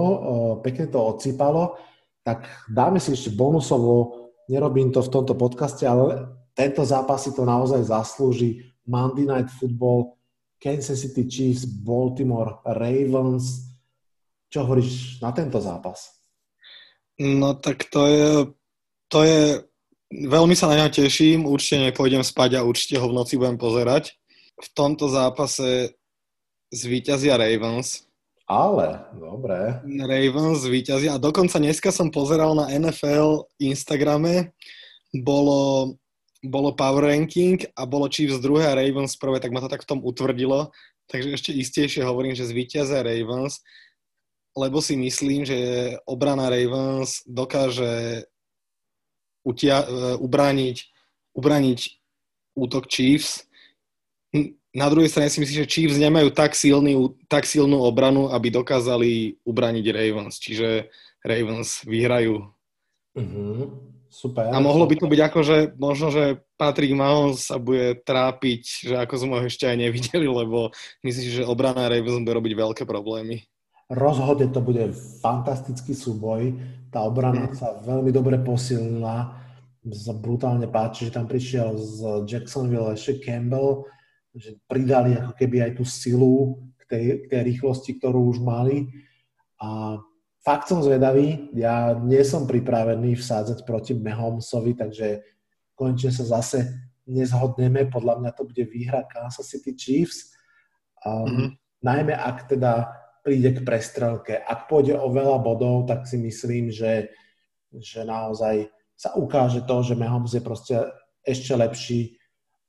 pekne 0.63 0.91
to 0.91 0.99
odsýpalo, 0.99 1.79
tak 2.27 2.51
dáme 2.67 2.99
si 2.99 3.15
ešte 3.15 3.31
bonusovo, 3.35 4.27
nerobím 4.51 4.91
to 4.91 5.03
v 5.03 5.13
tomto 5.15 5.39
podcaste, 5.39 5.87
ale 5.87 6.27
tento 6.55 6.83
zápas 6.83 7.23
si 7.23 7.31
to 7.31 7.47
naozaj 7.47 7.79
zaslúži. 7.87 8.75
Monday 8.87 9.27
Night 9.27 9.51
Football, 9.51 10.15
Kansas 10.63 11.03
City 11.03 11.27
Chiefs, 11.27 11.67
Baltimore 11.67 12.63
Ravens, 12.63 13.67
čo 14.51 14.65
hovoríš 14.65 15.19
na 15.23 15.35
tento 15.35 15.59
zápas? 15.59 16.17
No 17.19 17.57
tak 17.57 17.89
to 17.89 18.07
je, 18.07 18.29
to 19.09 19.25
je, 19.25 19.41
veľmi 20.13 20.53
sa 20.53 20.69
na 20.69 20.85
ňa 20.85 20.93
teším, 20.93 21.49
určite 21.49 21.91
nepôjdem 21.91 22.21
spať 22.21 22.61
a 22.61 22.67
určite 22.67 23.01
ho 23.01 23.09
v 23.09 23.17
noci 23.17 23.41
budem 23.41 23.57
pozerať. 23.57 24.13
V 24.57 24.69
tomto 24.73 25.09
zápase 25.09 25.97
zvíťazia 26.73 27.37
Ravens. 27.41 28.05
Ale, 28.47 29.03
dobre. 29.17 29.83
Ravens 30.07 30.63
zvíťazia 30.63 31.19
a 31.19 31.23
dokonca 31.23 31.59
dneska 31.59 31.91
som 31.91 32.15
pozeral 32.15 32.55
na 32.55 32.71
NFL 32.71 33.49
Instagrame, 33.59 34.55
bolo, 35.11 35.93
bolo 36.45 36.77
power 36.77 37.11
ranking 37.11 37.65
a 37.75 37.89
bolo 37.89 38.07
Chiefs 38.13 38.39
druhé 38.39 38.71
a 38.71 38.77
Ravens 38.79 39.19
prvé, 39.19 39.41
tak 39.43 39.51
ma 39.51 39.65
to 39.65 39.73
tak 39.73 39.83
v 39.83 39.91
tom 39.91 40.01
utvrdilo. 40.05 40.71
Takže 41.07 41.29
ešte 41.39 41.51
istejšie 41.55 42.03
hovorím, 42.07 42.35
že 42.39 42.47
zvíťazia 42.47 43.03
Ravens 43.03 43.63
lebo 44.57 44.81
si 44.81 44.97
myslím, 44.97 45.45
že 45.45 45.57
obrana 46.09 46.49
Ravens 46.49 47.21
dokáže 47.29 48.25
utia- 49.45 49.85
e, 49.85 50.17
ubrániť, 50.17 50.77
ubrániť 51.37 51.81
útok 52.57 52.89
Chiefs. 52.89 53.45
Na 54.73 54.89
druhej 54.89 55.13
strane 55.13 55.29
si 55.29 55.41
myslím, 55.45 55.65
že 55.65 55.71
Chiefs 55.71 56.01
nemajú 56.01 56.33
tak, 56.33 56.57
silný, 56.57 57.13
tak 57.29 57.45
silnú 57.45 57.85
obranu, 57.85 58.33
aby 58.33 58.49
dokázali 58.49 59.37
ubrániť 59.45 59.85
Ravens. 59.93 60.41
Čiže 60.41 60.89
Ravens 61.21 61.85
vyhrajú. 61.85 62.49
Mm-hmm. 63.17 63.93
Super. 64.17 64.49
A 64.49 64.57
mohlo 64.65 64.89
by 64.89 64.97
to 64.97 65.13
byť 65.13 65.21
ako, 65.29 65.41
že 65.45 65.57
možno, 65.77 66.09
že 66.09 66.41
Patrick 66.57 66.97
Mahomes 66.97 67.53
sa 67.53 67.61
bude 67.61 68.01
trápiť, 68.01 68.89
že 68.89 68.95
ako 68.97 69.15
sme 69.21 69.35
ho 69.37 69.45
ešte 69.45 69.69
aj 69.69 69.77
nevideli, 69.77 70.25
lebo 70.25 70.73
myslím, 71.05 71.29
že 71.29 71.45
obrana 71.45 71.93
Ravens 71.93 72.25
bude 72.25 72.33
robiť 72.33 72.53
veľké 72.57 72.83
problémy. 72.89 73.45
Rozhodne 73.87 74.51
to 74.51 74.59
bude 74.59 74.91
fantastický 75.23 75.95
súboj. 75.95 76.59
Tá 76.91 77.07
obrana 77.07 77.47
sa 77.55 77.79
veľmi 77.87 78.11
dobre 78.11 78.35
posilnila. 78.43 79.31
Brutálne 80.19 80.67
páči, 80.67 81.07
že 81.07 81.15
tam 81.15 81.31
prišiel 81.31 81.79
z 81.79 82.27
Jacksonville 82.27 82.91
ešte 82.99 83.23
Campbell, 83.23 83.87
že 84.35 84.59
pridali 84.67 85.15
ako 85.15 85.39
keby 85.39 85.63
aj 85.63 85.73
tú 85.79 85.85
silu 85.87 86.59
k 86.75 86.83
tej, 86.91 87.05
k 87.23 87.25
tej 87.31 87.43
rýchlosti, 87.55 87.95
ktorú 88.03 88.35
už 88.35 88.43
mali. 88.43 88.91
A 89.63 90.03
fakt 90.43 90.67
som 90.67 90.83
zvedavý. 90.83 91.47
Ja 91.55 91.95
nie 91.95 92.27
som 92.27 92.51
pripravený 92.51 93.15
vsádzať 93.15 93.63
proti 93.63 93.95
Mahomesovi, 93.95 94.75
takže 94.75 95.23
konečne 95.79 96.11
sa 96.11 96.43
zase 96.43 96.91
nezhodneme. 97.07 97.87
Podľa 97.87 98.19
mňa 98.19 98.31
to 98.35 98.43
bude 98.51 98.67
výhra 98.67 99.07
Kansas 99.07 99.47
City 99.47 99.79
Chiefs. 99.79 100.35
Um, 101.07 101.23
mm-hmm. 101.31 101.49
Najmä 101.87 102.15
ak 102.19 102.51
teda 102.51 102.91
príde 103.27 103.51
k 103.59 103.67
prestrelke. 103.67 104.39
Ak 104.39 104.71
pôjde 104.71 104.95
o 104.95 105.11
veľa 105.11 105.43
bodov, 105.43 105.91
tak 105.91 106.07
si 106.07 106.15
myslím, 106.23 106.71
že, 106.71 107.11
že 107.75 108.07
naozaj 108.07 108.71
sa 108.95 109.19
ukáže 109.19 109.67
to, 109.67 109.83
že 109.83 109.99
Mahomes 109.99 110.31
je 110.31 110.43
proste 110.47 110.79
ešte 111.27 111.59
lepší 111.59 112.15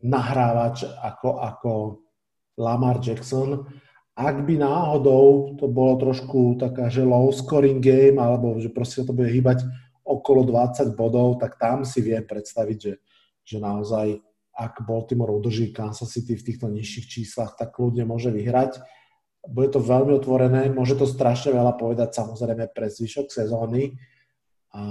nahrávač 0.02 0.90
ako, 0.90 1.30
ako 1.38 1.72
Lamar 2.58 2.98
Jackson. 2.98 3.70
Ak 4.18 4.42
by 4.50 4.58
náhodou 4.58 5.54
to 5.62 5.70
bolo 5.70 6.02
trošku 6.02 6.58
taká, 6.58 6.90
že 6.90 7.06
low 7.06 7.30
scoring 7.30 7.78
game, 7.78 8.18
alebo 8.18 8.58
že 8.58 8.74
proste 8.74 9.06
to 9.06 9.14
bude 9.14 9.30
hýbať 9.30 9.62
okolo 10.02 10.42
20 10.42 10.98
bodov, 10.98 11.38
tak 11.38 11.62
tam 11.62 11.86
si 11.86 12.02
viem 12.02 12.26
predstaviť, 12.26 12.78
že, 12.82 12.94
že 13.46 13.58
naozaj 13.62 14.18
ak 14.58 14.82
Baltimore 14.90 15.38
udrží 15.38 15.70
Kansas 15.70 16.10
City 16.10 16.34
v 16.34 16.46
týchto 16.50 16.66
nižších 16.66 17.06
číslach, 17.06 17.54
tak 17.54 17.78
kľudne 17.78 18.10
môže 18.10 18.34
vyhrať 18.34 18.82
bude 19.48 19.72
to 19.72 19.80
veľmi 19.80 20.14
otvorené, 20.16 20.68
môže 20.70 21.00
to 21.00 21.08
strašne 21.08 21.56
veľa 21.56 21.80
povedať 21.80 22.14
samozrejme 22.14 22.72
pre 22.76 22.92
zvyšok 22.92 23.32
sezóny. 23.32 23.96
A, 24.76 24.82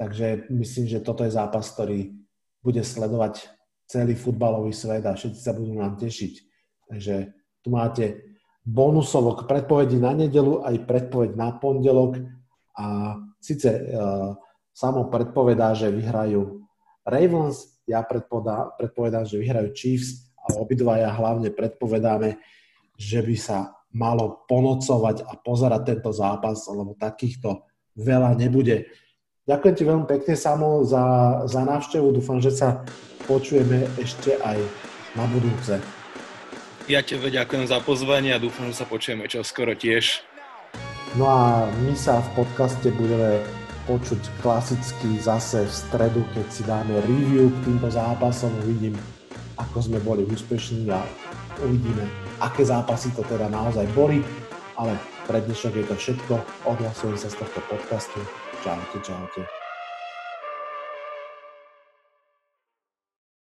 takže 0.00 0.48
myslím, 0.50 0.86
že 0.88 1.04
toto 1.04 1.22
je 1.22 1.36
zápas, 1.36 1.64
ktorý 1.68 2.16
bude 2.64 2.82
sledovať 2.82 3.46
celý 3.86 4.18
futbalový 4.18 4.74
svet 4.74 5.06
a 5.06 5.14
všetci 5.14 5.40
sa 5.40 5.54
budú 5.54 5.78
nám 5.78 5.94
tešiť. 6.00 6.34
Takže 6.90 7.14
tu 7.62 7.68
máte 7.70 8.34
bonusovok 8.66 9.46
predpovedi 9.46 10.02
na 10.02 10.12
nedelu 10.14 10.66
aj 10.66 10.82
predpoveď 10.90 11.38
na 11.38 11.54
pondelok 11.54 12.18
a 12.74 13.14
síce 13.38 13.70
uh, 13.70 14.34
samo 14.74 15.06
predpovedá, 15.06 15.72
že 15.78 15.94
vyhrajú 15.94 16.66
Ravens, 17.06 17.78
ja 17.86 18.02
predpovedám, 18.02 19.22
že 19.22 19.38
vyhrajú 19.38 19.70
Chiefs 19.70 20.26
a 20.42 20.58
obidvaja 20.58 21.06
hlavne 21.14 21.54
predpovedáme, 21.54 22.42
že 22.96 23.20
by 23.22 23.36
sa 23.36 23.58
malo 23.96 24.44
ponocovať 24.44 25.24
a 25.24 25.32
pozerať 25.40 25.96
tento 25.96 26.10
zápas, 26.12 26.68
lebo 26.68 26.92
takýchto 26.96 27.64
veľa 27.96 28.36
nebude. 28.36 28.92
Ďakujem 29.46 29.74
ti 29.78 29.84
veľmi 29.86 30.06
pekne, 30.10 30.34
Samo, 30.34 30.82
za, 30.82 31.04
za 31.46 31.62
návštevu. 31.62 32.12
Dúfam, 32.12 32.42
že 32.42 32.50
sa 32.52 32.82
počujeme 33.30 33.86
ešte 33.96 34.36
aj 34.42 34.58
na 35.14 35.24
budúce. 35.30 35.78
Ja 36.86 37.02
tebe 37.02 37.30
ďakujem 37.32 37.66
za 37.66 37.78
pozvanie 37.82 38.34
a 38.34 38.42
dúfam, 38.42 38.70
že 38.70 38.78
sa 38.78 38.86
počujeme 38.86 39.26
čo 39.26 39.42
skoro 39.42 39.74
tiež. 39.74 40.22
No 41.16 41.26
a 41.30 41.66
my 41.86 41.96
sa 41.96 42.20
v 42.20 42.44
podcaste 42.44 42.92
budeme 42.92 43.40
počuť 43.86 44.18
klasicky 44.42 45.14
zase 45.22 45.62
v 45.62 45.72
stredu, 45.72 46.22
keď 46.34 46.46
si 46.50 46.62
dáme 46.66 46.98
review 47.06 47.48
k 47.48 47.58
týmto 47.70 47.88
zápasom. 47.90 48.50
Uvidím, 48.66 48.98
ako 49.56 49.78
sme 49.78 49.98
boli 50.02 50.26
úspešní 50.26 50.90
a 50.90 51.00
uvidíme, 51.62 52.25
aké 52.40 52.64
zápasy 52.64 53.12
to 53.16 53.22
teda 53.24 53.48
naozaj 53.48 53.86
boli, 53.96 54.20
ale 54.76 54.96
pre 55.24 55.40
dnešok 55.42 55.72
je 55.74 55.84
to 55.88 55.94
všetko. 55.96 56.34
Odhlasujem 56.68 57.16
sa 57.16 57.32
z 57.32 57.40
tohto 57.40 57.60
podcastu. 57.66 58.20
Čaute, 58.62 58.98
čaute. 59.02 59.55